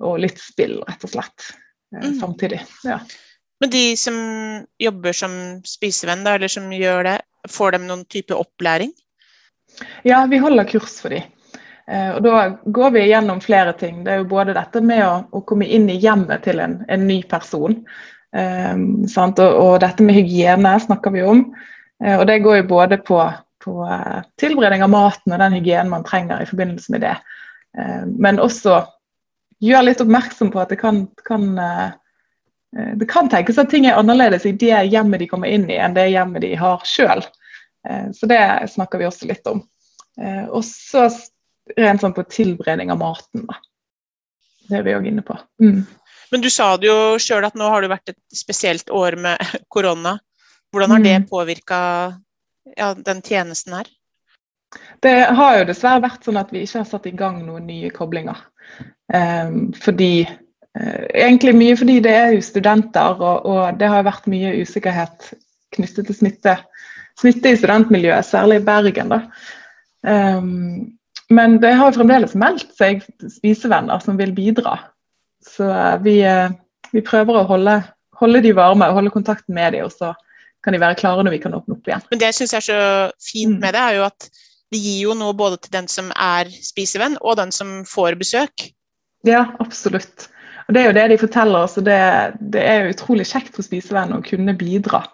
og 0.00 0.16
litt 0.22 0.40
spill, 0.40 0.78
rett 0.88 1.04
og 1.04 1.12
slett. 1.12 1.50
Uh, 1.92 2.06
mm. 2.06 2.14
Samtidig. 2.22 2.62
Ja. 2.88 3.02
Men 3.60 3.72
de 3.72 3.84
som 4.00 4.16
jobber 4.80 5.16
som 5.16 5.34
spisevenn, 5.68 6.24
da, 6.24 6.38
eller 6.38 6.52
som 6.52 6.72
gjør 6.72 7.04
det, 7.10 7.18
får 7.52 7.76
de 7.76 7.82
noen 7.84 8.06
type 8.08 8.36
opplæring? 8.36 8.94
Ja, 10.08 10.24
vi 10.30 10.40
holder 10.40 10.68
kurs 10.68 10.96
for 11.02 11.12
dem. 11.12 11.28
Eh, 11.90 12.10
og 12.16 12.22
Da 12.22 12.48
går 12.64 12.90
vi 12.90 13.06
gjennom 13.08 13.40
flere 13.40 13.72
ting. 13.72 14.02
Det 14.04 14.12
er 14.12 14.22
jo 14.22 14.30
både 14.30 14.56
dette 14.56 14.82
med 14.82 15.04
å, 15.06 15.14
å 15.30 15.42
komme 15.46 15.68
inn 15.68 15.88
i 15.90 16.00
hjemmet 16.02 16.44
til 16.46 16.60
en, 16.62 16.80
en 16.88 17.06
ny 17.06 17.22
person. 17.30 17.78
Um, 18.36 19.06
og, 19.06 19.38
og, 19.40 19.74
dette 19.80 20.04
med 20.04 20.18
hygiene 20.18 20.74
snakker 20.82 21.14
vi 21.14 21.22
om. 21.24 21.44
Uh, 22.02 22.18
og 22.18 22.26
Det 22.28 22.40
går 22.44 22.58
jo 22.60 22.68
både 22.68 22.98
på, 23.06 23.20
på 23.64 23.76
uh, 23.86 24.24
tilberedning 24.40 24.82
av 24.84 24.92
maten 24.92 25.32
og 25.32 25.40
den 25.40 25.56
hygienen 25.56 25.92
man 25.94 26.04
trenger 26.04 26.42
i 26.42 26.48
forbindelse 26.48 26.92
med 26.92 27.06
det. 27.06 27.14
Uh, 27.78 28.04
men 28.18 28.42
også 28.42 28.82
gjør 29.64 29.86
litt 29.86 30.02
oppmerksom 30.04 30.50
på 30.52 30.60
at 30.60 30.74
det 30.74 30.76
kan, 30.82 31.06
kan 31.24 31.54
det 33.00 33.06
kan 33.08 33.30
tenkes 33.32 33.56
at 33.56 33.70
ting 33.72 33.86
er 33.88 33.96
annerledes 33.96 34.44
i 34.44 34.50
det 34.52 34.82
hjemmet 34.90 35.22
de 35.22 35.28
kommer 35.30 35.48
inn 35.48 35.64
i, 35.70 35.78
enn 35.80 35.94
det 35.96 36.10
hjemmet 36.10 36.42
de 36.44 36.50
har 36.60 36.82
sjøl. 36.84 37.22
Så 38.12 38.28
det 38.28 38.42
snakker 38.68 39.00
vi 39.00 39.06
også 39.08 39.30
litt 39.30 39.48
om. 39.48 39.62
Og 40.50 40.60
så 40.66 41.06
rent 41.76 42.02
sånn 42.02 42.14
på 42.16 42.24
tilberedning 42.30 42.92
av 42.94 43.00
maten. 43.00 43.46
Da. 43.48 43.58
Det 44.68 44.80
er 44.80 44.86
vi 44.86 44.94
òg 44.96 45.08
inne 45.10 45.24
på. 45.26 45.36
Mm. 45.62 45.82
Men 46.30 46.42
du 46.42 46.48
sa 46.50 46.72
det 46.80 46.88
jo 46.88 47.18
sjøl 47.22 47.46
at 47.46 47.58
nå 47.58 47.68
har 47.70 47.84
det 47.84 47.92
vært 47.92 48.14
et 48.14 48.38
spesielt 48.38 48.90
år 48.90 49.18
med 49.20 49.42
korona. 49.74 50.16
Hvordan 50.74 50.96
har 50.96 51.04
det 51.04 51.18
mm. 51.22 51.28
påvirka 51.30 51.78
ja, 52.76 52.94
den 52.94 53.22
tjenesten 53.22 53.78
her? 53.78 53.90
Det 55.00 55.14
har 55.38 55.60
jo 55.60 55.68
dessverre 55.68 56.02
vært 56.04 56.26
sånn 56.26 56.40
at 56.40 56.50
vi 56.52 56.64
ikke 56.66 56.82
har 56.82 56.88
satt 56.90 57.06
i 57.06 57.14
gang 57.16 57.38
noen 57.46 57.68
nye 57.68 57.92
koblinger. 57.94 58.40
Um, 59.14 59.70
fordi 59.78 60.26
uh, 60.26 61.04
Egentlig 61.14 61.54
mye 61.54 61.76
fordi 61.78 62.00
det 62.04 62.14
er 62.18 62.32
jo 62.34 62.42
studenter, 62.44 63.22
og, 63.22 63.46
og 63.46 63.78
det 63.78 63.88
har 63.92 64.04
vært 64.04 64.26
mye 64.28 64.56
usikkerhet 64.58 65.30
knyttet 65.76 66.10
til 66.10 66.18
smitte, 66.18 66.56
smitte 67.20 67.54
i 67.54 67.60
studentmiljøet, 67.60 68.26
særlig 68.26 68.58
i 68.60 68.66
Bergen. 68.66 69.14
da. 69.14 69.22
Um, 70.06 70.98
men 71.32 71.58
det 71.62 71.72
har 71.74 71.94
fremdeles 71.96 72.36
meldt 72.38 72.70
seg 72.78 73.02
spisevenner 73.38 74.02
som 74.04 74.18
vil 74.20 74.34
bidra. 74.36 74.76
Så 75.46 75.66
eh, 75.70 75.96
vi, 76.04 76.20
eh, 76.26 76.52
vi 76.92 77.02
prøver 77.06 77.40
å 77.40 77.46
holde, 77.48 77.80
holde, 78.20 78.42
de 78.44 78.54
varme 78.56 78.88
og 78.90 79.00
holde 79.00 79.14
kontakten 79.14 79.56
med 79.56 79.74
dem, 79.74 79.88
og 79.88 79.94
så 79.94 80.12
kan 80.64 80.74
de 80.74 80.82
være 80.82 80.98
klare 80.98 81.24
når 81.26 81.36
vi 81.36 81.42
kan 81.42 81.54
åpne 81.54 81.76
opp 81.76 81.90
igjen. 81.90 82.06
Men 82.10 82.22
Det 82.22 82.30
jeg 82.30 82.38
syns 82.40 82.56
er 82.58 82.66
så 82.66 82.78
fint 83.22 83.58
mm. 83.58 83.60
med 83.62 83.76
det, 83.76 83.82
er 83.82 83.98
jo 83.98 84.06
at 84.06 84.30
det 84.74 84.80
gir 84.82 85.02
jo 85.06 85.18
noe 85.18 85.34
både 85.38 85.60
til 85.62 85.74
den 85.76 85.90
som 85.90 86.08
er 86.14 86.50
spisevenn, 86.50 87.18
og 87.22 87.38
den 87.38 87.52
som 87.54 87.78
får 87.86 88.18
besøk. 88.18 88.70
Ja, 89.26 89.46
absolutt. 89.62 90.28
Og 90.66 90.74
Det 90.74 90.80
er 90.80 90.88
jo 90.88 90.96
det 90.96 91.04
de 91.12 91.20
forteller 91.20 91.66
oss, 91.66 91.76
og 91.78 91.86
det, 91.86 91.98
det 92.54 92.62
er 92.66 92.90
utrolig 92.90 93.28
kjekt 93.30 93.54
for 93.54 93.66
spisevenn 93.66 94.16
å 94.16 94.24
kunne 94.26 94.56
bidra. 94.58 95.04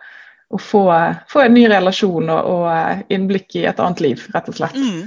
Og 0.52 0.60
få, 0.60 0.84
få, 1.32 1.44
en 1.44 1.54
ny 1.56 1.66
relasjon 1.68 2.28
og, 2.32 2.48
og, 2.48 3.04
innblikk 3.12 3.56
i 3.60 3.66
et 3.68 3.80
annet 3.80 4.00
liv, 4.04 4.24
rett 4.34 4.48
og 4.48 4.56
slett. 4.56 4.76
Mm. 4.76 5.04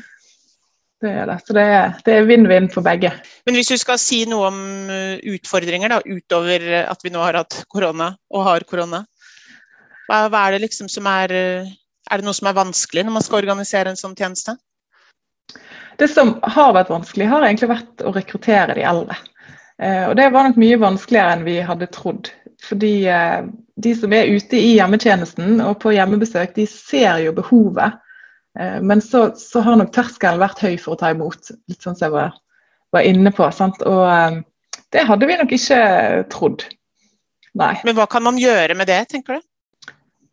Det 1.03 1.11
er 1.11 1.27
det. 1.27 1.39
Så 1.43 1.55
det 1.55 2.13
er 2.13 2.27
vinn-vinn 2.27 2.69
for 2.71 2.85
begge. 2.85 3.11
Men 3.45 3.57
hvis 3.57 3.73
du 3.73 3.75
skal 3.77 3.99
si 4.01 4.21
noe 4.29 4.47
om 4.47 4.59
uh, 4.89 5.17
utfordringer 5.35 5.91
da, 5.91 5.99
utover 6.05 6.63
at 6.85 7.03
vi 7.03 7.11
nå 7.13 7.19
har 7.21 7.41
hatt 7.41 7.59
korona 7.71 8.13
og 8.31 8.45
har 8.47 8.65
korona, 8.69 9.03
hva, 10.07 10.21
hva 10.31 10.45
er 10.45 10.55
det 10.55 10.63
liksom 10.67 10.87
som 10.91 11.07
er 11.09 11.33
uh, 11.33 11.73
Er 12.05 12.21
det 12.21 12.27
noe 12.27 12.37
som 12.37 12.45
er 12.45 12.53
vanskelig 12.53 13.01
når 13.01 13.15
man 13.15 13.23
skal 13.25 13.39
organisere 13.39 13.89
en 13.89 13.97
sånn 13.97 14.13
tjeneste? 14.15 14.53
Det 15.97 16.07
som 16.11 16.35
har 16.43 16.73
vært 16.75 16.91
vanskelig, 16.91 17.27
har 17.31 17.45
egentlig 17.45 17.71
vært 17.71 18.03
å 18.05 18.11
rekruttere 18.13 18.75
de 18.77 18.83
eldre. 18.85 19.17
Eh, 19.81 20.05
og 20.09 20.15
det 20.19 20.29
var 20.31 20.47
nok 20.47 20.59
mye 20.59 20.79
vanskeligere 20.79 21.35
enn 21.35 21.45
vi 21.47 21.59
hadde 21.63 21.91
trodd. 21.91 22.31
Fordi 22.65 22.93
eh, 23.11 23.45
de 23.83 23.93
som 23.97 24.13
er 24.15 24.31
ute 24.31 24.59
i 24.59 24.75
hjemmetjenesten 24.77 25.61
og 25.63 25.79
på 25.83 25.93
hjemmebesøk, 25.95 26.55
de 26.55 26.67
ser 26.69 27.23
jo 27.25 27.35
behovet. 27.35 27.99
Eh, 28.59 28.79
men 28.81 29.01
så, 29.03 29.27
så 29.39 29.63
har 29.65 29.79
nok 29.79 29.93
terskelen 29.95 30.41
vært 30.41 30.63
høy 30.65 30.75
for 30.81 30.95
å 30.95 30.99
ta 31.01 31.11
imot, 31.13 31.51
litt 31.69 31.81
sånn 31.81 31.97
som 31.97 32.07
jeg 32.07 32.15
var, 32.15 32.37
var 32.95 33.07
inne 33.07 33.33
på. 33.35 33.49
Sant? 33.55 33.81
Og 33.85 34.41
det 34.95 35.05
hadde 35.09 35.29
vi 35.29 35.39
nok 35.41 35.55
ikke 35.57 35.81
trodd. 36.33 36.67
Nei. 37.55 37.73
Men 37.87 37.97
hva 37.97 38.07
kan 38.11 38.25
man 38.25 38.39
gjøre 38.39 38.75
med 38.77 38.89
det, 38.91 39.01
tenker 39.11 39.39
du? 39.39 39.51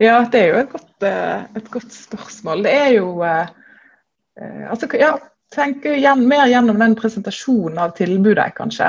Ja, 0.02 0.24
det 0.26 0.40
er 0.40 0.48
jo 0.48 0.60
et 0.64 0.72
godt, 0.72 1.04
et 1.06 1.68
godt 1.70 1.92
spørsmål. 1.94 2.64
Det 2.66 2.72
er 2.74 2.94
jo 2.96 3.10
Altså, 4.32 4.88
ja, 4.96 5.10
tenke 5.52 5.92
mer 6.16 6.46
gjennom 6.48 6.78
den 6.80 6.94
presentasjonen 6.96 7.78
av 7.78 7.92
tilbudet, 7.98 8.54
kanskje. 8.56 8.88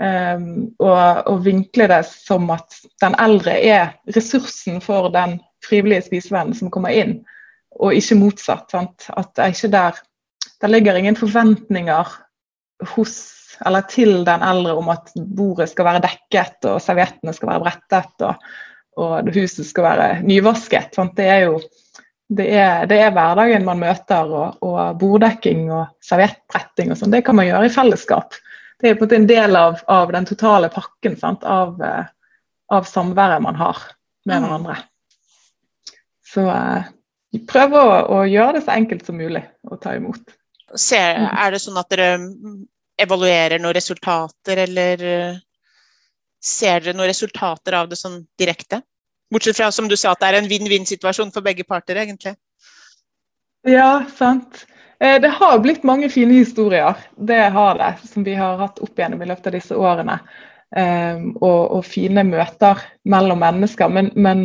Um, 0.00 0.70
og, 0.80 1.26
og, 1.28 1.42
vinkle 1.44 1.84
det 1.90 2.00
som 2.08 2.46
at 2.54 2.78
den 3.02 3.12
eldre 3.20 3.52
er 3.52 3.90
ressursen 4.14 4.78
for 4.80 5.10
den 5.12 5.34
frivillige 5.66 6.06
spisevennen 6.06 6.56
som 6.56 6.70
kommer 6.72 6.94
inn, 6.96 7.18
og 7.78 7.94
ikke 7.96 8.18
motsatt. 8.18 8.70
Sant? 8.72 9.10
At 9.14 9.34
det 9.36 9.44
er 9.44 9.54
ikke 9.54 9.74
der 9.76 10.00
Det 10.60 10.68
ligger 10.68 10.96
ingen 10.96 11.16
forventninger 11.16 12.08
hos 12.94 13.12
eller 13.64 13.84
til 13.88 14.24
den 14.24 14.42
eldre 14.44 14.74
om 14.76 14.88
at 14.92 15.08
bordet 15.16 15.70
skal 15.70 15.84
være 15.84 16.02
dekket 16.04 16.64
og 16.68 16.80
serviettene 16.80 17.32
skal 17.32 17.48
være 17.48 17.62
brettet 17.64 18.24
og, 18.24 18.44
og 19.00 19.30
huset 19.32 19.66
skal 19.68 19.84
være 19.84 20.08
nyvasket. 20.24 20.94
Sant? 20.96 21.16
Det 21.16 21.28
er 21.28 21.46
jo 21.46 21.60
det 22.30 22.46
er, 22.54 22.84
det 22.86 23.00
er, 23.00 23.10
hverdagen 23.10 23.64
man 23.66 23.80
møter, 23.80 24.28
og, 24.28 24.60
og 24.62 24.98
borddekking 25.00 25.64
og 25.72 25.96
serviettbretting 26.04 26.92
og 26.92 27.00
sånn. 27.00 27.10
Det 27.10 27.24
kan 27.26 27.34
man 27.36 27.48
gjøre 27.48 27.66
i 27.66 27.72
fellesskap 27.74 28.36
det 28.80 28.88
er 28.88 28.94
på 28.96 29.04
en 29.04 29.08
måte 29.08 29.18
en 29.18 29.28
del 29.28 29.56
av, 29.56 29.80
av 29.86 30.12
den 30.14 30.26
totale 30.28 30.70
pakken 30.72 31.16
sant? 31.20 31.44
Av, 31.44 31.76
uh, 31.80 32.06
av 32.72 32.88
samværet 32.88 33.42
man 33.44 33.58
har 33.60 33.82
med 34.28 34.38
mm. 34.38 34.46
hverandre. 34.46 34.76
Så 36.30 36.46
uh, 37.36 37.40
prøver 37.50 37.78
å, 37.80 37.96
å, 38.18 38.20
gjøre 38.28 38.58
det 38.58 38.64
så 38.66 38.74
enkelt 38.76 39.06
som 39.06 39.18
mulig 39.20 39.42
å 39.70 39.78
ta 39.80 39.94
imot. 39.98 40.36
Ser, 40.74 41.18
mm. 41.18 41.30
er 41.44 41.54
det 41.54 41.62
sånn 41.62 41.80
at 41.80 41.90
dere 41.90 42.10
evaluerer 43.00 43.62
noen 43.62 43.76
resultater, 43.76 44.64
eller 44.66 45.06
uh, 45.06 45.40
ser 46.40 46.84
dere 46.84 46.96
noen 46.98 47.10
resultater 47.10 47.78
av 47.78 47.90
det 47.90 47.98
sånn 48.00 48.22
direkte? 48.40 48.82
Bortsett 49.30 49.60
fra 49.60 49.70
som 49.72 49.86
du 49.88 49.96
sa, 49.98 50.12
at 50.12 50.22
det 50.22 50.30
er 50.30 50.40
en 50.40 50.50
vinn-vinn-situasjon 50.50 51.30
for 51.34 51.46
begge 51.46 51.66
parter, 51.66 52.00
egentlig. 52.02 52.34
Ja, 53.68 54.02
sant. 54.16 54.64
Eh, 55.00 55.20
det 55.20 55.30
har 55.38 55.58
blitt 55.58 55.84
mange 55.86 56.10
fine 56.12 56.34
historier, 56.40 56.96
det 57.16 57.42
har 57.54 57.78
det, 57.78 57.94
som 58.08 58.24
vi 58.24 58.34
har 58.34 58.58
hatt 58.60 58.80
opp 58.82 58.98
igjennom 58.98 59.22
i 59.22 59.28
løpet 59.30 59.48
av 59.48 59.56
disse 59.56 59.76
årene. 59.76 60.20
Um, 60.70 61.32
og, 61.42 61.62
og, 61.74 61.80
fine 61.82 62.22
møter 62.22 62.78
mellom 63.10 63.40
mennesker. 63.42 63.90
Men, 63.90 64.12
men 64.14 64.44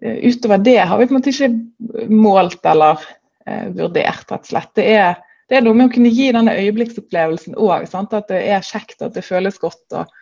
utover 0.00 0.62
det 0.64 0.78
har 0.78 0.98
vi 0.98 1.08
på 1.08 1.14
en 1.14 1.18
måte 1.18 1.32
ikke 1.32 2.08
målt 2.12 2.64
eller 2.66 3.00
uh, 3.00 3.66
vurdert, 3.76 4.26
rett 4.30 4.46
og 4.46 4.52
slett. 4.52 4.72
Det 4.78 4.86
er, 4.94 5.18
det 5.50 5.58
er, 5.58 5.66
noe 5.66 5.76
med 5.76 5.90
å 5.90 5.94
kunne 5.94 6.12
gi 6.14 6.30
denne 6.36 6.56
øyeblikksopplevelsen 6.56 7.58
òg. 7.58 7.88
At 7.88 8.30
det 8.32 8.40
er 8.40 8.64
kjekt, 8.64 9.00
at 9.02 9.16
det 9.18 9.26
føles 9.26 9.60
godt. 9.60 9.84
og 9.92 10.16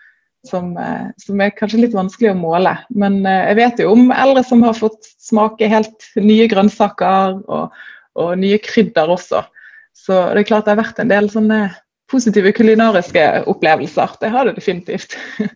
som, 0.46 0.70
uh, 0.78 1.10
som, 1.18 1.40
er 1.42 1.54
kanskje 1.54 1.82
litt 1.82 1.96
vanskelig 1.96 2.32
å 2.32 2.40
måle. 2.40 2.76
Men 2.94 3.20
jeg 3.26 3.58
vet 3.58 3.80
jo 3.82 3.92
om 3.92 4.10
eldre 4.14 4.44
som 4.46 4.62
har 4.66 4.76
fått 4.78 5.10
smake 5.18 5.70
helt 5.70 6.10
nye 6.18 6.46
grønnsaker. 6.50 7.40
og 7.46 7.72
og 8.18 8.34
nye 8.40 8.58
krydder 8.62 9.12
også. 9.14 9.44
Så 9.96 10.16
det 10.32 10.42
er 10.44 10.50
klart 10.50 10.66
det 10.66 10.74
har 10.74 10.82
vært 10.82 11.00
en 11.02 11.12
del 11.12 11.30
sånne 11.32 11.60
positive 12.10 12.52
kulinariske 12.56 13.24
opplevelser. 13.50 14.14
Det 14.20 14.32
har 14.32 14.48
det 14.48 14.56
definitivt. 14.58 15.16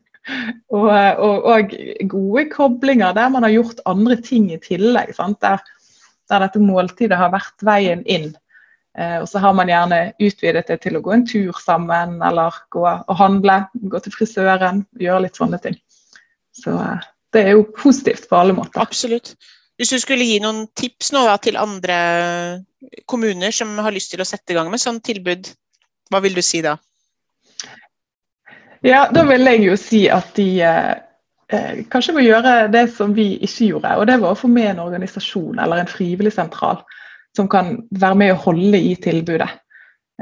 og, 0.77 0.89
og, 0.89 1.47
og, 1.51 1.73
gode 2.11 2.45
koblinger 2.53 3.15
der 3.17 3.33
man 3.33 3.47
har 3.47 3.55
gjort 3.55 3.83
andre 3.91 4.17
ting 4.23 4.51
i 4.53 4.61
tillegg. 4.63 5.15
Der, 5.17 5.63
der, 6.31 6.45
dette 6.47 6.63
måltidet 6.63 7.19
har 7.19 7.33
vært 7.35 7.67
veien 7.67 8.05
inn. 8.07 8.31
Eh, 8.99 9.19
og 9.23 9.29
så 9.29 9.41
har 9.41 9.55
man 9.57 9.71
gjerne 9.73 10.13
utvidet 10.21 10.67
det 10.69 10.83
til 10.85 10.99
å 10.99 11.03
gå 11.05 11.15
en 11.15 11.25
tur 11.27 11.57
sammen, 11.65 12.19
eller 12.25 12.59
gå 12.75 12.85
og 12.85 13.17
handle. 13.19 13.63
Gå 13.89 14.03
til 14.05 14.15
frisøren, 14.15 14.85
gjøre 15.01 15.27
litt 15.27 15.41
sånne 15.41 15.61
ting. 15.65 15.79
Så 16.57 16.77
eh, 16.77 17.09
det 17.33 17.47
er 17.47 17.57
jo 17.57 17.67
positivt 17.77 18.29
på 18.29 18.39
alle 18.39 18.57
måter. 18.57 18.83
Absolutt. 18.85 19.35
Hvis 19.81 19.95
du 19.95 19.99
skulle 19.99 20.27
gi 20.29 20.37
noen 20.43 20.67
tips 20.79 21.11
nå 21.15 21.25
da, 21.27 21.39
til 21.43 21.57
andre 21.59 21.97
kommuner 23.09 23.55
som 23.55 23.73
har 23.81 23.95
lyst 23.95 24.13
til 24.13 24.23
å 24.23 24.29
sette 24.29 24.53
i 24.53 24.59
gang 24.59 24.69
med 24.71 24.83
sånn 24.83 25.01
tilbud, 25.03 25.49
hva 26.13 26.21
vil 26.23 26.37
du 26.37 26.43
si 26.45 26.61
da? 26.63 26.77
Ja, 28.83 29.07
da 29.15 29.23
vil 29.29 29.47
jeg 29.47 29.63
jo 29.63 29.77
si 29.79 30.05
at 30.11 30.33
de 30.35 30.47
eh, 30.67 30.93
eh, 31.55 31.83
kanskje 31.91 32.17
må 32.17 32.25
gjøre 32.25 32.67
det 32.73 32.89
som 32.97 33.15
vi 33.15 33.37
ikke 33.39 33.69
gjorde. 33.69 33.95
Og 34.01 34.09
det 34.11 34.19
var 34.23 34.35
å 34.35 34.39
få 34.39 34.51
med 34.51 34.73
en 34.73 34.83
organisasjon 34.83 35.61
eller 35.63 35.83
en 35.83 35.91
frivillig 35.91 36.35
sentral 36.35 36.83
som 37.37 37.49
kan 37.49 37.77
være 37.91 38.19
med 38.19 38.35
å 38.35 38.41
holde 38.43 38.81
i 38.83 38.97
tilbudet. 39.01 39.49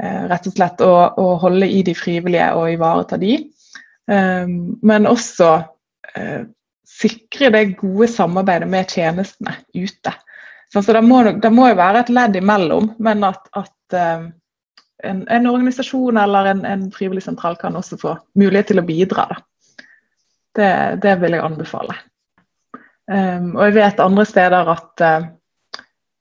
Eh, 0.01 0.23
rett 0.29 0.47
og 0.47 0.55
slett 0.55 0.83
å, 0.85 0.91
holde 1.41 1.67
i 1.67 1.81
de 1.85 1.95
frivillige 1.97 2.51
og 2.57 2.69
ivareta 2.75 3.19
de. 3.21 3.35
Um, 4.11 4.77
men 4.83 5.05
også 5.07 5.49
eh, 6.17 6.43
sikre 6.89 7.51
det 7.53 7.77
gode 7.79 8.07
samarbeidet 8.11 8.67
med 8.69 8.89
tjenestene 8.91 9.53
ute. 9.77 10.13
Så 10.71 10.81
det 10.87 11.03
må, 11.03 11.21
det 11.43 11.51
må 11.53 11.67
jo 11.69 11.77
være 11.79 12.01
et 12.05 12.13
ledd 12.13 12.37
imellom, 12.39 12.93
men 13.03 13.25
at, 13.27 13.45
at 13.57 13.97
uh, 13.97 14.29
en, 15.03 15.27
en, 15.27 15.47
organisasjon 15.47 16.17
eller 16.17 16.45
en, 16.51 16.65
en, 16.65 16.87
frivillig 16.91 17.23
sentral 17.23 17.57
kan 17.59 17.75
også 17.75 17.97
få 18.01 18.15
mulighet 18.39 18.71
til 18.71 18.81
å 18.81 18.85
bidra. 18.87 19.27
Det, 20.55 20.71
det, 21.03 21.15
vil 21.21 21.37
jeg 21.37 21.45
anbefale. 21.45 21.95
Um, 23.11 23.55
og 23.55 23.63
jeg 23.67 23.77
vet 23.79 24.03
andre 24.03 24.25
steder 24.27 24.71
at 24.71 25.03
uh, 25.03 25.29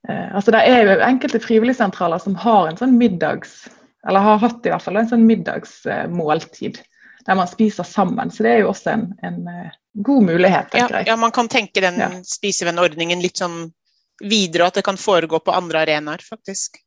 altså 0.08 0.54
Det 0.54 0.60
er 0.66 0.86
jo 0.86 0.94
enkelte 1.04 1.42
frivilligsentraler 1.42 2.22
som 2.22 2.38
har 2.40 2.70
en 2.70 2.78
sånn 2.80 2.96
middags 2.98 3.68
eller 4.08 4.24
har 4.24 4.40
hatt 4.40 4.64
i 4.64 4.72
hvert 4.72 4.82
fall 4.82 4.96
en 4.96 5.10
sånn 5.10 5.26
middagsmåltid 5.28 6.80
der 7.26 7.36
man 7.36 7.50
spiser 7.50 7.84
sammen. 7.84 8.30
Så 8.32 8.46
det 8.46 8.54
er 8.54 8.62
jo 8.62 8.70
også 8.70 8.94
en, 8.94 9.10
en 9.26 9.42
god 9.92 10.24
mulighet. 10.24 10.72
Ja, 10.74 10.88
ja, 11.06 11.16
man 11.20 11.34
kan 11.36 11.50
tenke 11.52 11.82
den 11.84 12.00
ja. 12.00 12.08
spisevennordningen 12.24 13.20
litt 13.20 13.42
sånn 13.42 13.66
videre, 14.24 14.64
og 14.64 14.72
at 14.72 14.80
det 14.80 14.86
kan 14.88 15.00
foregå 15.00 15.40
på 15.44 15.52
andre 15.52 15.84
arenaer, 15.84 16.24
faktisk. 16.24 16.80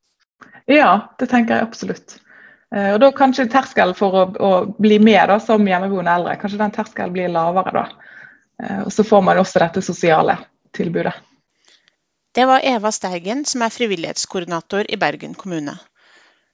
Ja, 0.70 1.16
det 1.20 1.30
tenker 1.32 1.58
jeg 1.58 1.68
absolutt. 1.68 2.18
Eh, 2.76 2.94
og 2.94 3.02
da 3.04 3.12
kanskje 3.16 3.50
terskelen 3.52 3.96
for 3.98 4.18
å, 4.18 4.24
å, 4.34 4.52
bli 4.82 4.98
med 5.04 5.30
da, 5.30 5.38
som 5.44 5.68
hjemmeboende 5.68 6.16
eldre, 6.18 6.40
kanskje 6.42 6.62
den 6.62 6.74
terskelen 6.74 7.14
blir 7.14 7.32
lavere 7.32 7.76
da. 7.76 7.86
Eh, 8.64 8.82
og 8.86 8.92
så 8.94 9.06
får 9.06 9.24
man 9.28 9.42
også 9.42 9.62
dette 9.62 9.84
sosiale 9.86 10.38
tilbudet. 10.74 11.14
Det 12.34 12.48
var 12.50 12.66
Eva 12.66 12.90
Steigen, 12.92 13.44
som 13.46 13.62
er 13.62 13.74
frivillighetskoordinator 13.74 14.90
i 14.90 14.98
Bergen 14.98 15.36
kommune. 15.38 15.76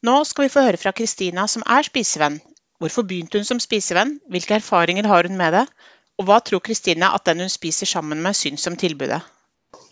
Nå 0.03 0.15
skal 0.27 0.48
vi 0.48 0.51
få 0.51 0.63
høre 0.65 0.79
fra 0.79 0.91
Kristina, 0.96 1.46
som 1.48 1.63
er 1.63 1.88
spisevenn. 1.88 2.39
Hvorfor 2.79 3.05
begynte 3.08 3.39
hun 3.39 3.48
som 3.48 3.60
spisevenn, 3.63 4.17
hvilke 4.31 4.58
erfaringer 4.60 5.08
har 5.08 5.27
hun 5.27 5.39
med 5.39 5.55
det, 5.55 5.65
og 6.19 6.27
hva 6.27 6.39
tror 6.43 6.63
Kristina 6.63 7.13
at 7.15 7.25
den 7.27 7.43
hun 7.43 7.51
spiser 7.51 7.88
sammen 7.88 8.19
med, 8.24 8.36
syns 8.36 8.67
om 8.67 8.75
tilbudet? 8.79 9.22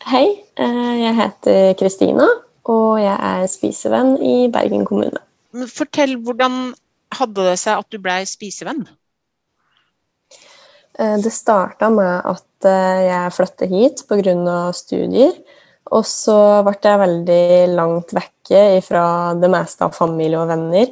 Hei, 0.07 0.27
eh, 0.59 0.93
jeg 0.99 1.15
heter 1.15 1.73
Kristina, 1.79 2.27
og 2.67 2.99
jeg 3.01 3.15
er 3.15 3.47
spisevenn 3.51 4.17
i 4.19 4.35
Bergen 4.51 4.85
kommune. 4.87 5.21
Fortell, 5.71 6.17
hvordan 6.21 6.73
hadde 7.17 7.45
det 7.47 7.55
seg 7.61 7.79
at 7.79 7.89
du 7.93 7.99
blei 8.03 8.21
spisevenn? 8.27 8.83
Eh, 10.99 11.15
det 11.23 11.33
starta 11.33 11.89
med 11.93 12.27
at 12.27 12.67
eh, 12.67 13.05
jeg 13.07 13.35
flyttet 13.37 13.73
hit 13.73 14.03
pga. 14.09 14.59
studier. 14.75 15.33
Og 15.95 16.03
så 16.03 16.37
ble 16.67 16.75
jeg 16.83 16.99
veldig 16.99 17.43
langt 17.77 18.11
vekke 18.11 18.81
fra 18.83 19.33
det 19.39 19.49
meste 19.49 19.87
av 19.87 19.95
familie 19.95 20.41
og 20.41 20.49
venner. 20.51 20.91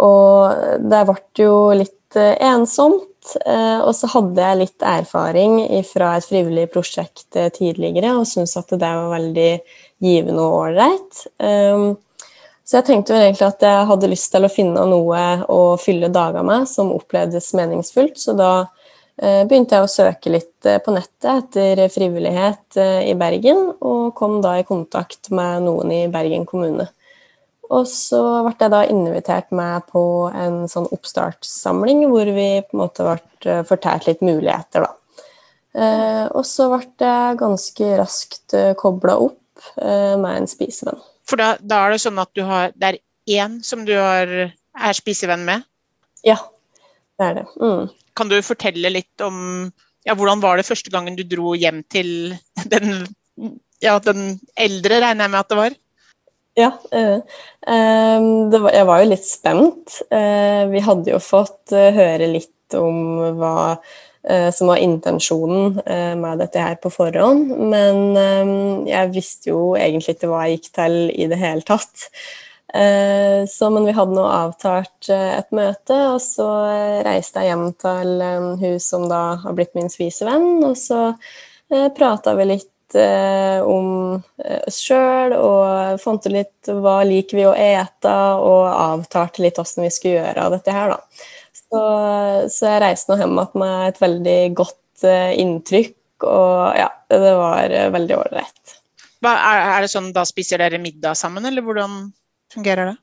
Og 0.00 0.80
det 0.88 1.02
ble 1.10 1.44
jo 1.44 1.56
litt 1.76 2.16
ensomt 2.16 3.12
Eh, 3.22 3.78
og 3.78 3.92
så 3.94 4.08
hadde 4.10 4.42
jeg 4.42 4.58
litt 4.58 4.84
erfaring 4.84 5.60
fra 5.86 6.16
et 6.18 6.26
frivillig 6.26 6.66
prosjekt 6.72 7.38
tidligere 7.54 8.16
og 8.18 8.26
syntes 8.26 8.56
at 8.58 8.72
det 8.74 8.82
var 8.82 9.12
veldig 9.12 9.50
givende 10.02 10.42
og 10.42 10.64
ålreit. 10.66 11.26
Um, 11.38 11.92
Så 12.62 12.78
jeg 12.78 12.86
tenkte 12.86 13.12
jo 13.12 13.18
egentlig 13.18 13.48
at 13.48 13.64
jeg 13.66 13.86
hadde 13.88 14.08
lyst 14.08 14.30
til 14.32 14.46
å 14.46 14.48
finne 14.48 14.84
noe 14.86 15.22
å 15.50 15.74
fylle 15.82 16.08
dager 16.14 16.44
med 16.46 16.68
som 16.70 16.92
opplevdes 16.94 17.50
meningsfullt, 17.58 18.14
så 18.16 18.32
da 18.38 18.52
uh, 18.62 19.42
begynte 19.50 19.74
jeg 19.76 19.84
å 19.84 19.90
søke 19.90 20.30
litt 20.30 20.68
uh, 20.70 20.78
på 20.78 20.94
nettet 20.94 21.26
etter 21.58 21.82
frivillighet 21.92 22.78
uh, 22.78 23.02
i 23.02 23.16
Bergen, 23.18 23.74
og 23.82 24.14
kom 24.14 24.38
da 24.40 24.54
i 24.60 24.64
kontakt 24.64 25.32
med 25.34 25.66
noen 25.66 25.90
i 25.90 26.00
Bergen 26.14 26.46
kommune. 26.46 26.86
Og 27.68 27.84
så 27.90 28.22
ble 28.46 28.54
jeg 28.54 28.72
da 28.78 28.86
invitert 28.94 29.50
med 29.50 29.90
på 29.90 30.30
en 30.30 30.62
sånn 30.70 30.86
oppstartssamling 30.94 32.06
hvor 32.14 32.30
vi 32.30 32.48
på 32.62 32.78
en 32.78 32.84
måte 32.86 33.10
ble 33.10 33.60
fortalt 33.68 34.06
litt 34.06 34.22
muligheter, 34.22 34.86
da. 34.86 34.92
Og 36.36 36.44
så 36.46 36.68
ble 36.68 36.84
jeg 37.00 37.38
ganske 37.40 37.94
raskt 37.96 38.54
kobla 38.76 39.18
opp 39.24 39.41
med 39.76 40.30
en 40.34 40.48
spisevenn. 40.50 41.00
For 41.28 41.40
da, 41.40 41.54
da, 41.60 41.84
er 41.84 41.94
det 41.94 42.02
sånn 42.02 42.20
at 42.22 42.32
du 42.36 42.42
har, 42.46 42.72
det 42.76 42.88
er 42.88 42.98
én 43.42 43.60
som 43.64 43.84
du 43.86 43.94
har, 43.94 44.32
er 44.52 44.98
spisevenn 44.98 45.44
med? 45.46 45.64
Ja, 46.26 46.38
det 47.18 47.28
er 47.28 47.38
det. 47.40 47.46
Mm. 47.62 47.90
Kan 48.18 48.32
du 48.32 48.36
fortelle 48.44 48.92
litt 48.92 49.24
om 49.24 49.70
ja, 50.02 50.16
hvordan 50.18 50.42
var 50.42 50.58
det 50.58 50.66
første 50.66 50.90
gangen 50.92 51.16
du 51.16 51.22
dro 51.28 51.54
hjem 51.54 51.82
til 51.92 52.34
den, 52.72 53.06
ja, 53.82 53.96
den 54.02 54.36
eldre, 54.58 54.98
regner 55.04 55.28
jeg 55.28 55.34
med 55.34 55.40
at 55.40 55.52
det 55.52 55.60
var? 55.60 55.78
Ja. 56.58 56.70
Uh, 56.92 57.20
det 58.52 58.60
var, 58.60 58.72
jeg 58.74 58.88
var 58.90 59.02
jo 59.02 59.10
litt 59.14 59.28
spent. 59.28 60.00
Uh, 60.12 60.68
vi 60.74 60.82
hadde 60.84 61.14
jo 61.14 61.22
fått 61.22 61.72
høre 61.72 62.28
litt 62.34 62.76
om 62.76 62.98
hva 63.38 63.54
Eh, 63.76 64.11
som 64.54 64.70
var 64.70 64.76
intensjonen 64.76 65.80
eh, 65.86 66.14
med 66.18 66.38
dette 66.38 66.62
her 66.62 66.78
på 66.82 66.92
forhånd. 66.94 67.50
Men 67.72 68.16
eh, 68.18 68.52
jeg 68.92 69.12
visste 69.16 69.50
jo 69.50 69.72
egentlig 69.78 70.16
ikke 70.16 70.30
hva 70.30 70.46
jeg 70.46 70.60
gikk 70.60 70.72
til 70.78 70.96
i 71.10 71.28
det 71.30 71.40
hele 71.42 71.66
tatt. 71.66 72.08
Så, 72.72 73.68
men 73.68 73.84
vi 73.84 73.92
hadde 73.92 74.14
nå 74.16 74.22
avtalt 74.24 75.10
et 75.12 75.50
møte, 75.52 75.96
og 76.14 76.22
så 76.24 76.46
reiste 77.04 77.42
jeg 77.42 77.50
hjem 77.50 77.66
til 77.76 78.22
hun 78.62 78.78
som 78.80 79.04
da 79.10 79.18
har 79.42 79.58
blitt 79.58 79.74
min 79.76 79.92
svisevenn, 79.92 80.62
og 80.64 80.72
så 80.80 81.10
prata 81.92 82.32
vi 82.38 82.46
litt 82.48 82.96
om 82.96 83.90
oss 84.16 84.80
sjøl 84.86 85.36
og 85.36 86.00
fant 86.00 86.24
ut 86.24 86.32
litt 86.32 86.72
hva 86.72 87.02
liker 87.04 87.42
vi 87.42 87.46
å 87.50 87.52
ete, 87.52 88.16
og 88.40 88.64
avtalte 88.72 89.44
litt 89.44 89.60
åssen 89.60 89.84
vi 89.84 89.92
skulle 89.92 90.22
gjøre 90.22 90.48
dette 90.56 90.72
her, 90.72 90.96
da. 90.96 91.28
Så, 91.72 91.82
så 92.52 92.68
jeg 92.68 92.82
reiste 92.84 93.12
nå 93.12 93.16
hjem 93.22 93.38
igjen 93.40 93.60
med 93.62 93.86
et 93.88 94.00
veldig 94.02 94.38
godt 94.58 95.06
uh, 95.08 95.30
inntrykk, 95.40 96.26
og 96.28 96.76
ja, 96.76 96.90
det 97.08 97.20
var 97.38 97.72
uh, 97.72 97.86
veldig 97.94 98.18
ålreit. 98.18 98.74
Er, 99.22 99.38
er, 99.38 99.84
det 99.84 99.92
sånn 99.92 100.10
da 100.12 100.26
spiser 100.26 100.60
dere 100.60 100.82
middag 100.82 101.16
sammen, 101.16 101.46
eller 101.48 101.64
hvordan 101.64 102.10
fungerer 102.52 102.90
det? 102.90 102.96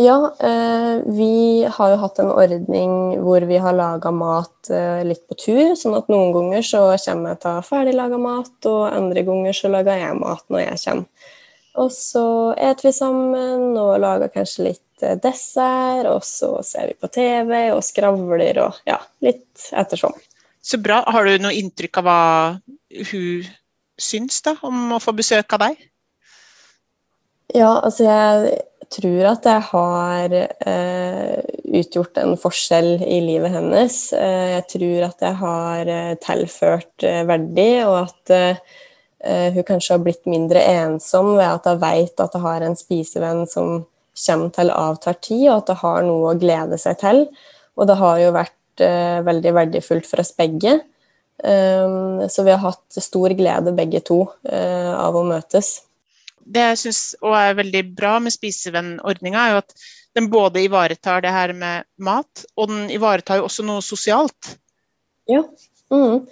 Ja, 0.00 0.36
eh, 0.40 1.02
vi 1.06 1.66
har 1.70 1.90
jo 1.90 1.96
hatt 1.98 2.20
en 2.22 2.30
ordning 2.30 2.92
hvor 3.18 3.42
vi 3.50 3.56
har 3.58 3.74
laga 3.74 4.12
mat 4.14 4.70
eh, 4.70 5.00
litt 5.02 5.24
på 5.26 5.34
tur. 5.34 5.74
sånn 5.74 5.96
at 5.98 6.06
noen 6.12 6.30
ganger 6.36 6.62
så 6.62 6.82
kommer 7.02 7.34
jeg 7.34 7.40
til 7.42 7.64
ferdiglaga 7.66 8.20
mat, 8.22 8.54
og 8.70 8.94
andre 8.94 9.24
ganger 9.26 9.56
så 9.58 9.72
lager 9.74 9.98
jeg 9.98 10.20
mat 10.20 10.44
når 10.54 10.62
jeg 10.62 10.78
kommer. 10.84 11.32
Og 11.82 11.90
så 11.94 12.26
et 12.70 12.84
vi 12.86 12.92
sammen 12.94 13.74
og 13.74 13.98
lager 14.02 14.30
kanskje 14.38 14.68
litt 14.68 14.84
Eh, 15.02 15.18
dessert, 15.22 16.08
og 16.10 16.24
så 16.26 16.58
ser 16.66 16.90
vi 16.90 16.98
på 16.98 17.10
TV 17.12 17.68
og 17.74 17.82
skravler 17.86 18.62
og 18.64 18.80
ja, 18.88 18.98
litt 19.24 19.68
ettersom. 19.72 20.16
Så 20.62 20.80
bra. 20.82 21.02
Har 21.06 21.26
du 21.26 21.38
noe 21.40 21.54
inntrykk 21.56 22.00
av 22.00 22.08
hva 22.08 22.22
hun 23.12 23.46
syns 23.98 24.42
da, 24.46 24.56
om 24.66 24.96
å 24.96 25.02
få 25.02 25.14
besøk 25.16 25.54
av 25.56 25.68
deg? 25.68 25.84
Ja, 27.56 27.78
altså 27.78 28.04
jeg 28.04 28.58
tror 28.92 29.30
at 29.30 29.46
jeg 29.48 29.64
har 29.70 30.34
eh, 30.36 31.38
utgjort 31.78 32.18
en 32.20 32.34
forskjell 32.40 32.98
i 33.04 33.20
livet 33.24 33.54
hennes. 33.54 34.00
Eh, 34.16 34.48
jeg 34.58 34.66
tror 34.74 35.06
at 35.08 35.24
jeg 35.24 35.38
har 35.40 35.92
eh, 35.94 36.14
tilført 36.24 37.06
verdi, 37.30 37.70
og 37.86 38.00
at 38.02 38.34
eh, 38.36 38.60
hun 39.54 39.64
kanskje 39.66 39.96
har 39.96 40.02
blitt 40.04 40.28
mindre 40.30 40.60
ensom 40.62 41.32
ved 41.38 41.48
at 41.48 41.70
hun 41.70 41.80
vet 41.82 42.20
at 42.22 42.36
hun 42.36 42.44
har 42.44 42.66
en 42.66 42.76
spisevenn 42.78 43.46
som 43.50 43.80
kommer 44.26 44.52
til 44.54 44.74
avtar 44.74 45.18
tid, 45.22 45.48
og 45.48 45.56
at 45.60 45.72
det 45.72 45.80
har 45.82 46.06
noe 46.06 46.32
å 46.32 46.38
glede 46.38 46.78
seg 46.80 47.00
til. 47.00 47.24
Og 47.78 47.88
det 47.88 47.98
har 48.00 48.22
jo 48.22 48.36
vært 48.36 48.84
eh, 48.84 49.18
veldig 49.26 49.52
verdifullt 49.56 50.08
for 50.08 50.22
oss 50.22 50.34
begge. 50.38 50.78
Um, 51.38 52.28
så 52.28 52.42
vi 52.42 52.50
har 52.50 52.58
hatt 52.58 52.98
stor 52.98 53.30
glede 53.38 53.70
begge 53.76 54.00
to 54.02 54.24
uh, 54.26 54.94
av 54.98 55.14
å 55.14 55.22
møtes. 55.26 55.84
Det 56.42 56.64
jeg 56.72 56.80
syns 56.80 57.02
er 57.22 57.54
veldig 57.54 57.82
bra 57.94 58.16
med 58.22 58.34
spisevennordninga, 58.34 59.44
er 59.44 59.54
jo 59.54 59.60
at 59.60 59.76
den 60.18 60.26
både 60.32 60.64
ivaretar 60.64 61.22
det 61.22 61.30
her 61.30 61.52
med 61.54 61.86
mat, 62.02 62.42
og 62.58 62.72
den 62.72 62.88
ivaretar 62.90 63.38
jo 63.38 63.46
også 63.46 63.66
noe 63.68 63.84
sosialt. 63.86 64.56
Ja. 65.30 65.44
Mm. 65.94 66.26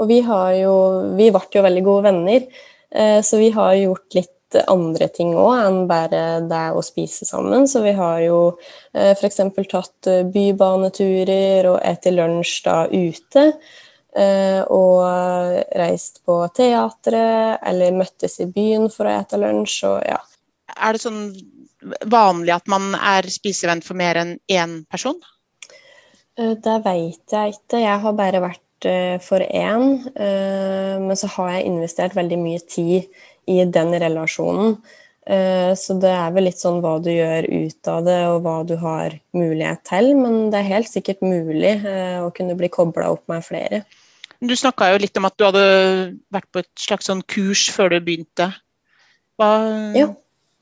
Og 0.00 0.08
vi 0.08 0.22
har 0.24 0.54
jo 0.56 0.74
Vi 1.18 1.26
ble 1.34 1.42
jo 1.52 1.62
veldig 1.66 1.82
gode 1.84 2.06
venner, 2.06 2.46
uh, 2.94 3.18
så 3.26 3.42
vi 3.42 3.50
har 3.56 3.74
gjort 3.80 4.20
litt 4.20 4.36
andre 4.70 5.08
ting 5.12 5.32
òg 5.38 5.52
enn 5.66 5.78
bare 5.90 6.22
det 6.48 6.64
å 6.76 6.82
spise 6.84 7.26
sammen. 7.28 7.66
Så 7.68 7.82
vi 7.84 7.94
har 7.96 8.20
jo 8.24 8.40
eh, 8.94 9.12
f.eks. 9.14 9.40
tatt 9.70 10.10
eh, 10.10 10.24
bybaneturer 10.28 11.68
og 11.70 11.80
spist 11.80 12.12
lunsj 12.14 12.58
da 12.66 12.76
ute. 12.92 13.46
Eh, 14.12 14.60
og 14.68 15.00
reist 15.78 16.20
på 16.26 16.42
teatret 16.56 17.62
eller 17.64 17.96
møttes 17.96 18.40
i 18.44 18.48
byen 18.50 18.90
for 18.92 19.08
å 19.08 19.16
ete 19.20 19.40
lunsj. 19.40 19.78
Og, 19.88 20.00
ja. 20.06 20.20
Er 20.76 20.96
det 20.96 21.04
sånn 21.04 21.22
vanlig 22.12 22.54
at 22.54 22.68
man 22.70 22.92
er 22.98 23.26
spisevenn 23.32 23.82
for 23.84 23.98
mer 23.98 24.20
enn 24.20 24.36
én 24.52 24.82
person? 24.92 25.16
Det 26.36 26.76
veit 26.84 27.32
jeg 27.32 27.56
ikke. 27.56 27.80
Jeg 27.82 27.98
har 28.04 28.14
bare 28.16 28.40
vært 28.40 28.60
for 29.22 29.42
én. 29.44 29.98
Men 30.16 31.18
så 31.18 31.28
har 31.34 31.50
jeg 31.52 31.66
investert 31.68 32.16
veldig 32.16 32.38
mye 32.40 32.62
tid 32.64 33.10
i 33.50 33.62
den 33.64 33.94
relasjonen. 34.00 34.76
Eh, 35.26 35.70
så 35.78 35.94
det 36.02 36.10
er 36.10 36.32
vel 36.34 36.48
litt 36.48 36.58
sånn 36.58 36.80
hva 36.82 36.96
du 37.02 37.10
gjør 37.12 37.46
ut 37.46 37.90
av 37.90 38.06
det, 38.06 38.20
og 38.30 38.40
hva 38.44 38.56
du 38.66 38.74
har 38.80 39.14
mulighet 39.36 39.84
til. 39.88 40.12
Men 40.18 40.48
det 40.52 40.60
er 40.60 40.70
helt 40.72 40.90
sikkert 40.90 41.22
mulig 41.24 41.76
eh, 41.78 42.18
å 42.22 42.30
kunne 42.34 42.56
bli 42.58 42.70
kobla 42.72 43.12
opp 43.14 43.24
med 43.30 43.44
flere. 43.46 43.84
Du 44.42 44.54
snakka 44.58 44.90
jo 44.90 45.02
litt 45.04 45.18
om 45.20 45.28
at 45.28 45.36
du 45.38 45.46
hadde 45.46 45.66
vært 46.34 46.48
på 46.50 46.62
et 46.64 46.72
slags 46.80 47.06
sånn 47.06 47.22
kurs 47.30 47.68
før 47.70 47.94
du 47.94 48.00
begynte. 48.02 48.50
Hva, 49.38 49.52
ja. 49.94 50.08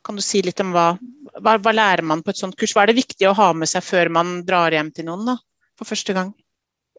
Kan 0.04 0.20
du 0.20 0.24
si 0.24 0.42
litt 0.44 0.60
om 0.60 0.74
hva, 0.74 0.92
hva, 1.40 1.56
hva, 1.56 1.72
lærer 1.72 2.04
man 2.04 2.20
på 2.24 2.32
et 2.32 2.40
sånt 2.40 2.56
kurs? 2.60 2.74
Hva 2.76 2.84
er 2.84 2.92
det 2.92 3.00
viktig 3.00 3.28
å 3.28 3.36
ha 3.36 3.50
med 3.56 3.70
seg 3.70 3.84
før 3.84 4.12
man 4.12 4.40
drar 4.48 4.72
hjem 4.76 4.92
til 4.92 5.08
noen 5.08 5.32
da, 5.32 5.36
for 5.80 5.88
første 5.88 6.16
gang? 6.16 6.34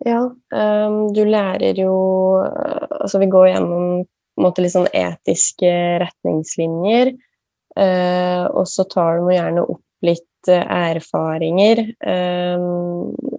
Ja, 0.01 0.23
um, 0.25 0.95
du 1.13 1.21
lærer 1.29 1.77
jo 1.77 1.91
Altså, 2.41 3.19
vi 3.21 3.27
går 3.29 3.51
gjennom 3.51 4.01
måte 4.39 4.63
litt 4.63 4.75
sånn 4.75 4.89
etiske 4.95 5.71
retningslinjer. 6.03 7.13
Eh, 7.79 8.45
og 8.51 8.65
så 8.67 8.85
tar 8.91 9.19
de 9.19 9.35
gjerne 9.35 9.65
opp 9.65 9.83
litt 10.05 10.51
eh, 10.51 10.63
erfaringer, 10.91 11.83
eh, 12.03 12.65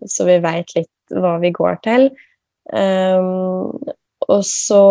så 0.08 0.28
vi 0.28 0.38
veit 0.44 0.76
litt 0.78 1.16
hva 1.16 1.36
vi 1.42 1.52
går 1.54 1.80
til. 1.84 2.08
Eh, 2.72 3.20
og 4.30 4.44
så 4.46 4.82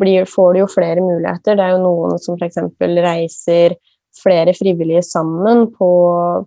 blir, 0.00 0.24
får 0.28 0.54
du 0.54 0.62
jo 0.62 0.70
flere 0.70 1.04
muligheter. 1.04 1.58
Det 1.58 1.64
er 1.64 1.74
jo 1.76 1.84
noen 1.84 2.20
som 2.22 2.38
f.eks. 2.40 2.58
reiser 2.80 3.76
flere 4.22 4.54
frivillige 4.56 5.02
sammen 5.06 5.66
på, 5.76 5.92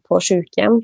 på 0.05 0.21
sykehjem. 0.23 0.81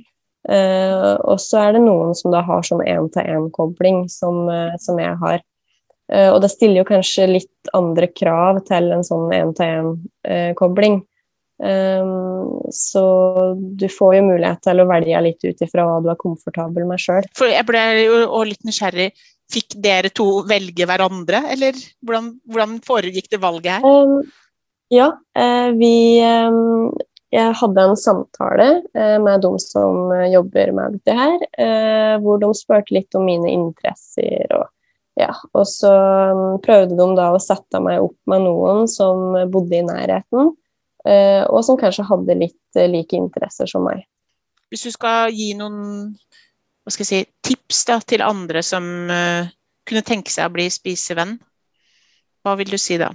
Uh, 0.50 1.21
og 1.30 1.38
så 1.38 1.60
er 1.67 1.76
det 1.76 1.84
noen 1.84 2.15
som 2.17 2.34
da 2.34 2.41
har 2.45 2.63
sånn 2.65 2.82
én-til-én-kobling, 2.82 4.08
som, 4.10 4.47
uh, 4.50 4.74
som, 4.82 4.97
jeg 5.02 5.13
har. 5.21 5.43
Eh, 6.12 6.30
og 6.32 6.41
det 6.43 6.52
stiller 6.52 6.82
jo 6.82 6.89
kanskje 6.89 7.30
litt 7.30 7.71
andre 7.78 8.10
krav 8.12 8.62
til 8.67 8.91
en 8.91 9.06
sånn 9.08 9.32
én-til-én-kobling. 9.36 11.02
Um, 11.62 12.58
så 12.74 13.04
du 13.78 13.86
får 13.86 14.15
jo 14.15 14.21
mulighet 14.32 14.63
til 14.65 14.82
å 14.82 14.88
velge 14.89 15.19
litt 15.21 15.45
ut 15.45 15.60
ifra 15.62 15.84
hva 15.86 16.00
du 16.02 16.10
er 16.10 16.17
komfortabel 16.17 16.88
med 16.89 17.02
sjøl. 17.04 17.28
Jeg 17.45 17.67
ble 17.67 17.84
jo 18.02 18.41
litt 18.50 18.65
nysgjerrig. 18.65 19.12
Fikk 19.52 19.76
dere 19.84 20.10
to 20.15 20.41
velge 20.47 20.88
hverandre, 20.88 21.43
eller 21.54 21.78
hvordan, 22.02 22.32
hvordan 22.50 22.80
foregikk 22.88 23.30
det 23.34 23.41
valget 23.43 23.78
her? 23.78 23.86
Um, 23.86 24.26
ja, 24.91 25.12
uh, 25.38 25.69
vi 25.78 25.93
um, 26.26 26.89
Jeg 27.32 27.54
hadde 27.62 27.84
en 27.88 27.95
samtale 28.00 28.67
med 29.24 29.45
de 29.45 29.52
som 29.63 30.10
jobber 30.34 30.74
med 30.76 30.97
dette 30.97 31.13
her, 31.15 32.17
hvor 32.19 32.41
de 32.41 32.50
spurte 32.60 32.91
litt 32.91 33.15
om 33.15 33.24
mine 33.24 33.47
interesser 33.54 34.52
og 34.58 34.65
ja, 35.19 35.32
og 35.52 35.65
så 35.67 35.91
um, 36.32 36.60
prøvde 36.63 36.95
de 36.95 37.08
da 37.17 37.32
å 37.34 37.41
sette 37.41 37.82
meg 37.84 38.04
opp 38.04 38.17
med 38.32 38.45
noen 38.45 38.88
som 38.91 39.36
bodde 39.52 39.80
i 39.80 39.86
nærheten, 39.86 40.54
eh, 41.06 41.43
og 41.47 41.65
som 41.67 41.80
kanskje 41.80 42.08
hadde 42.08 42.38
litt 42.39 42.80
eh, 42.80 42.89
like 42.91 43.17
interesser 43.17 43.69
som 43.69 43.84
meg. 43.88 44.06
Hvis 44.71 44.88
du 44.88 44.93
skal 44.95 45.34
gi 45.36 45.52
noen 45.60 46.13
skal 46.91 47.08
si, 47.08 47.24
tips 47.45 47.86
da, 47.88 48.00
til 48.04 48.24
andre 48.26 48.63
som 48.65 48.86
uh, 49.12 49.50
kunne 49.88 50.06
tenke 50.06 50.32
seg 50.34 50.47
å 50.47 50.54
bli 50.54 50.67
spisevenn, 50.71 51.38
hva 52.41 52.56
vil 52.60 52.71
du 52.74 52.80
si 52.82 52.97
da? 53.00 53.12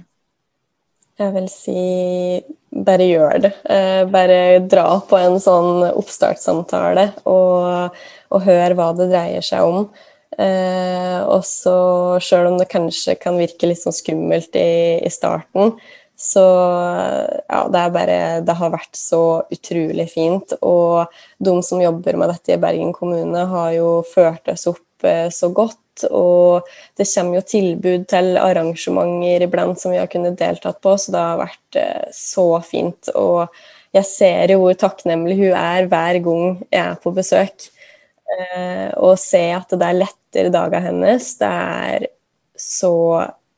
Jeg 1.17 1.33
vil 1.33 1.47
si 1.49 1.81
bare 2.85 3.07
gjør 3.09 3.39
det. 3.41 3.51
Eh, 3.73 4.03
bare 4.13 4.59
dra 4.69 4.99
på 5.09 5.17
en 5.17 5.39
sånn 5.41 5.81
oppstartssamtale 5.89 7.07
og, 7.25 7.97
og 8.29 8.45
hør 8.45 8.75
hva 8.77 8.91
det 8.97 9.09
dreier 9.09 9.45
seg 9.45 9.65
om. 9.65 9.87
Eh, 10.35 11.21
og 11.23 11.45
så, 11.47 11.77
sjøl 12.23 12.51
om 12.51 12.57
det 12.59 12.67
kanskje 12.71 13.15
kan 13.21 13.39
virke 13.39 13.69
litt 13.69 13.81
sånn 13.81 13.95
skummelt 13.95 14.57
i, 14.59 14.99
i 14.99 15.11
starten, 15.13 15.77
så 16.17 16.43
ja, 17.45 17.59
det 17.69 17.77
er 17.79 17.91
bare 17.93 18.17
Det 18.41 18.53
har 18.57 18.71
vært 18.73 18.97
så 18.97 19.43
utrolig 19.53 20.07
fint. 20.09 20.55
Og 20.65 21.13
de 21.37 21.53
som 21.63 21.81
jobber 21.81 22.17
med 22.17 22.33
dette 22.33 22.55
i 22.55 22.61
Bergen 22.61 22.93
kommune, 22.95 23.43
har 23.51 23.75
jo 23.75 23.91
ført 24.15 24.49
oss 24.49 24.65
opp 24.71 25.05
eh, 25.05 25.29
så 25.29 25.51
godt. 25.53 26.07
Og 26.09 26.65
det 26.97 27.07
kommer 27.09 27.39
jo 27.39 27.45
tilbud 27.53 28.07
til 28.09 28.37
arrangementer 28.41 29.45
iblant 29.45 29.81
som 29.81 29.93
vi 29.93 30.01
har 30.01 30.09
kunnet 30.09 30.37
deltatt 30.41 30.81
på, 30.81 30.97
så 30.97 31.13
det 31.13 31.23
har 31.29 31.41
vært 31.45 31.81
eh, 31.81 32.09
så 32.13 32.49
fint. 32.65 33.13
Og 33.13 33.45
jeg 33.93 34.09
ser 34.09 34.53
jo 34.53 34.63
hvor 34.65 34.77
takknemlig 34.77 35.37
hun 35.39 35.53
er 35.53 35.89
hver 35.89 36.21
gang 36.25 36.61
jeg 36.65 36.81
er 36.83 37.01
på 37.01 37.13
besøk. 37.13 37.69
Eh, 38.27 38.89
og 38.99 39.15
se 39.21 39.41
at 39.55 39.71
det 39.71 39.87
er 39.87 39.99
lettere 40.01 40.51
dager 40.53 40.83
hennes, 40.89 41.33
det 41.39 41.51
er 41.51 42.07
så 42.57 42.93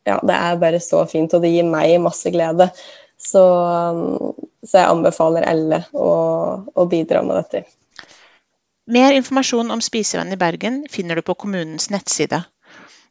Ja, 0.08 0.16
det 0.26 0.34
er 0.34 0.56
bare 0.58 0.80
så 0.82 1.04
fint, 1.06 1.34
og 1.36 1.44
det 1.44 1.52
gir 1.52 1.68
meg 1.68 2.00
masse 2.02 2.32
glede. 2.34 2.70
Så, 3.20 3.42
så 4.64 4.80
jeg 4.80 4.88
anbefaler 4.88 5.46
alle 5.46 5.84
å, 5.94 6.08
å 6.74 6.86
bidra 6.90 7.22
med 7.22 7.36
dette. 7.38 7.62
Mer 8.90 9.14
informasjon 9.14 9.70
om 9.76 9.84
Spisevenn 9.86 10.34
i 10.34 10.40
Bergen 10.40 10.80
finner 10.90 11.20
du 11.20 11.22
på 11.28 11.36
kommunens 11.44 11.92
nettside. 11.94 12.40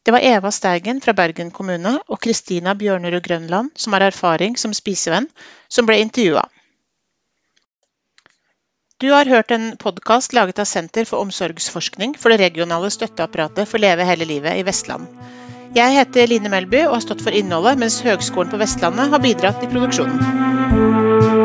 Det 0.03 0.11
var 0.11 0.25
Eva 0.25 0.51
Steigen 0.51 0.99
fra 1.03 1.13
Bergen 1.15 1.53
kommune 1.55 1.93
og 2.07 2.19
Kristina 2.25 2.73
Bjørnerud 2.75 3.23
Grønland, 3.23 3.71
som 3.79 3.95
har 3.95 4.09
erfaring 4.09 4.57
som 4.59 4.73
spisevenn, 4.75 5.29
som 5.71 5.87
ble 5.87 6.01
intervjua. 6.03 6.43
Du 8.99 9.11
har 9.11 9.25
hørt 9.25 9.51
en 9.55 9.77
podkast 9.79 10.33
laget 10.35 10.57
av 10.59 10.65
Senter 10.67 11.05
for 11.07 11.23
omsorgsforskning 11.23 12.17
for 12.19 12.33
det 12.33 12.41
regionale 12.41 12.89
støtteapparatet 12.91 13.69
for 13.71 13.79
Leve 13.79 14.03
hele 14.03 14.27
livet 14.27 14.59
i 14.59 14.65
Vestland. 14.67 15.07
Jeg 15.77 15.95
heter 15.95 16.27
Line 16.27 16.51
Melby 16.51 16.81
og 16.83 16.97
har 16.97 17.05
stått 17.07 17.23
for 17.23 17.31
innholdet, 17.31 17.79
mens 17.79 18.01
Høgskolen 18.03 18.51
på 18.51 18.59
Vestlandet 18.59 19.13
har 19.15 19.23
bidratt 19.23 19.63
i 19.63 19.71
produksjonen. 19.71 21.38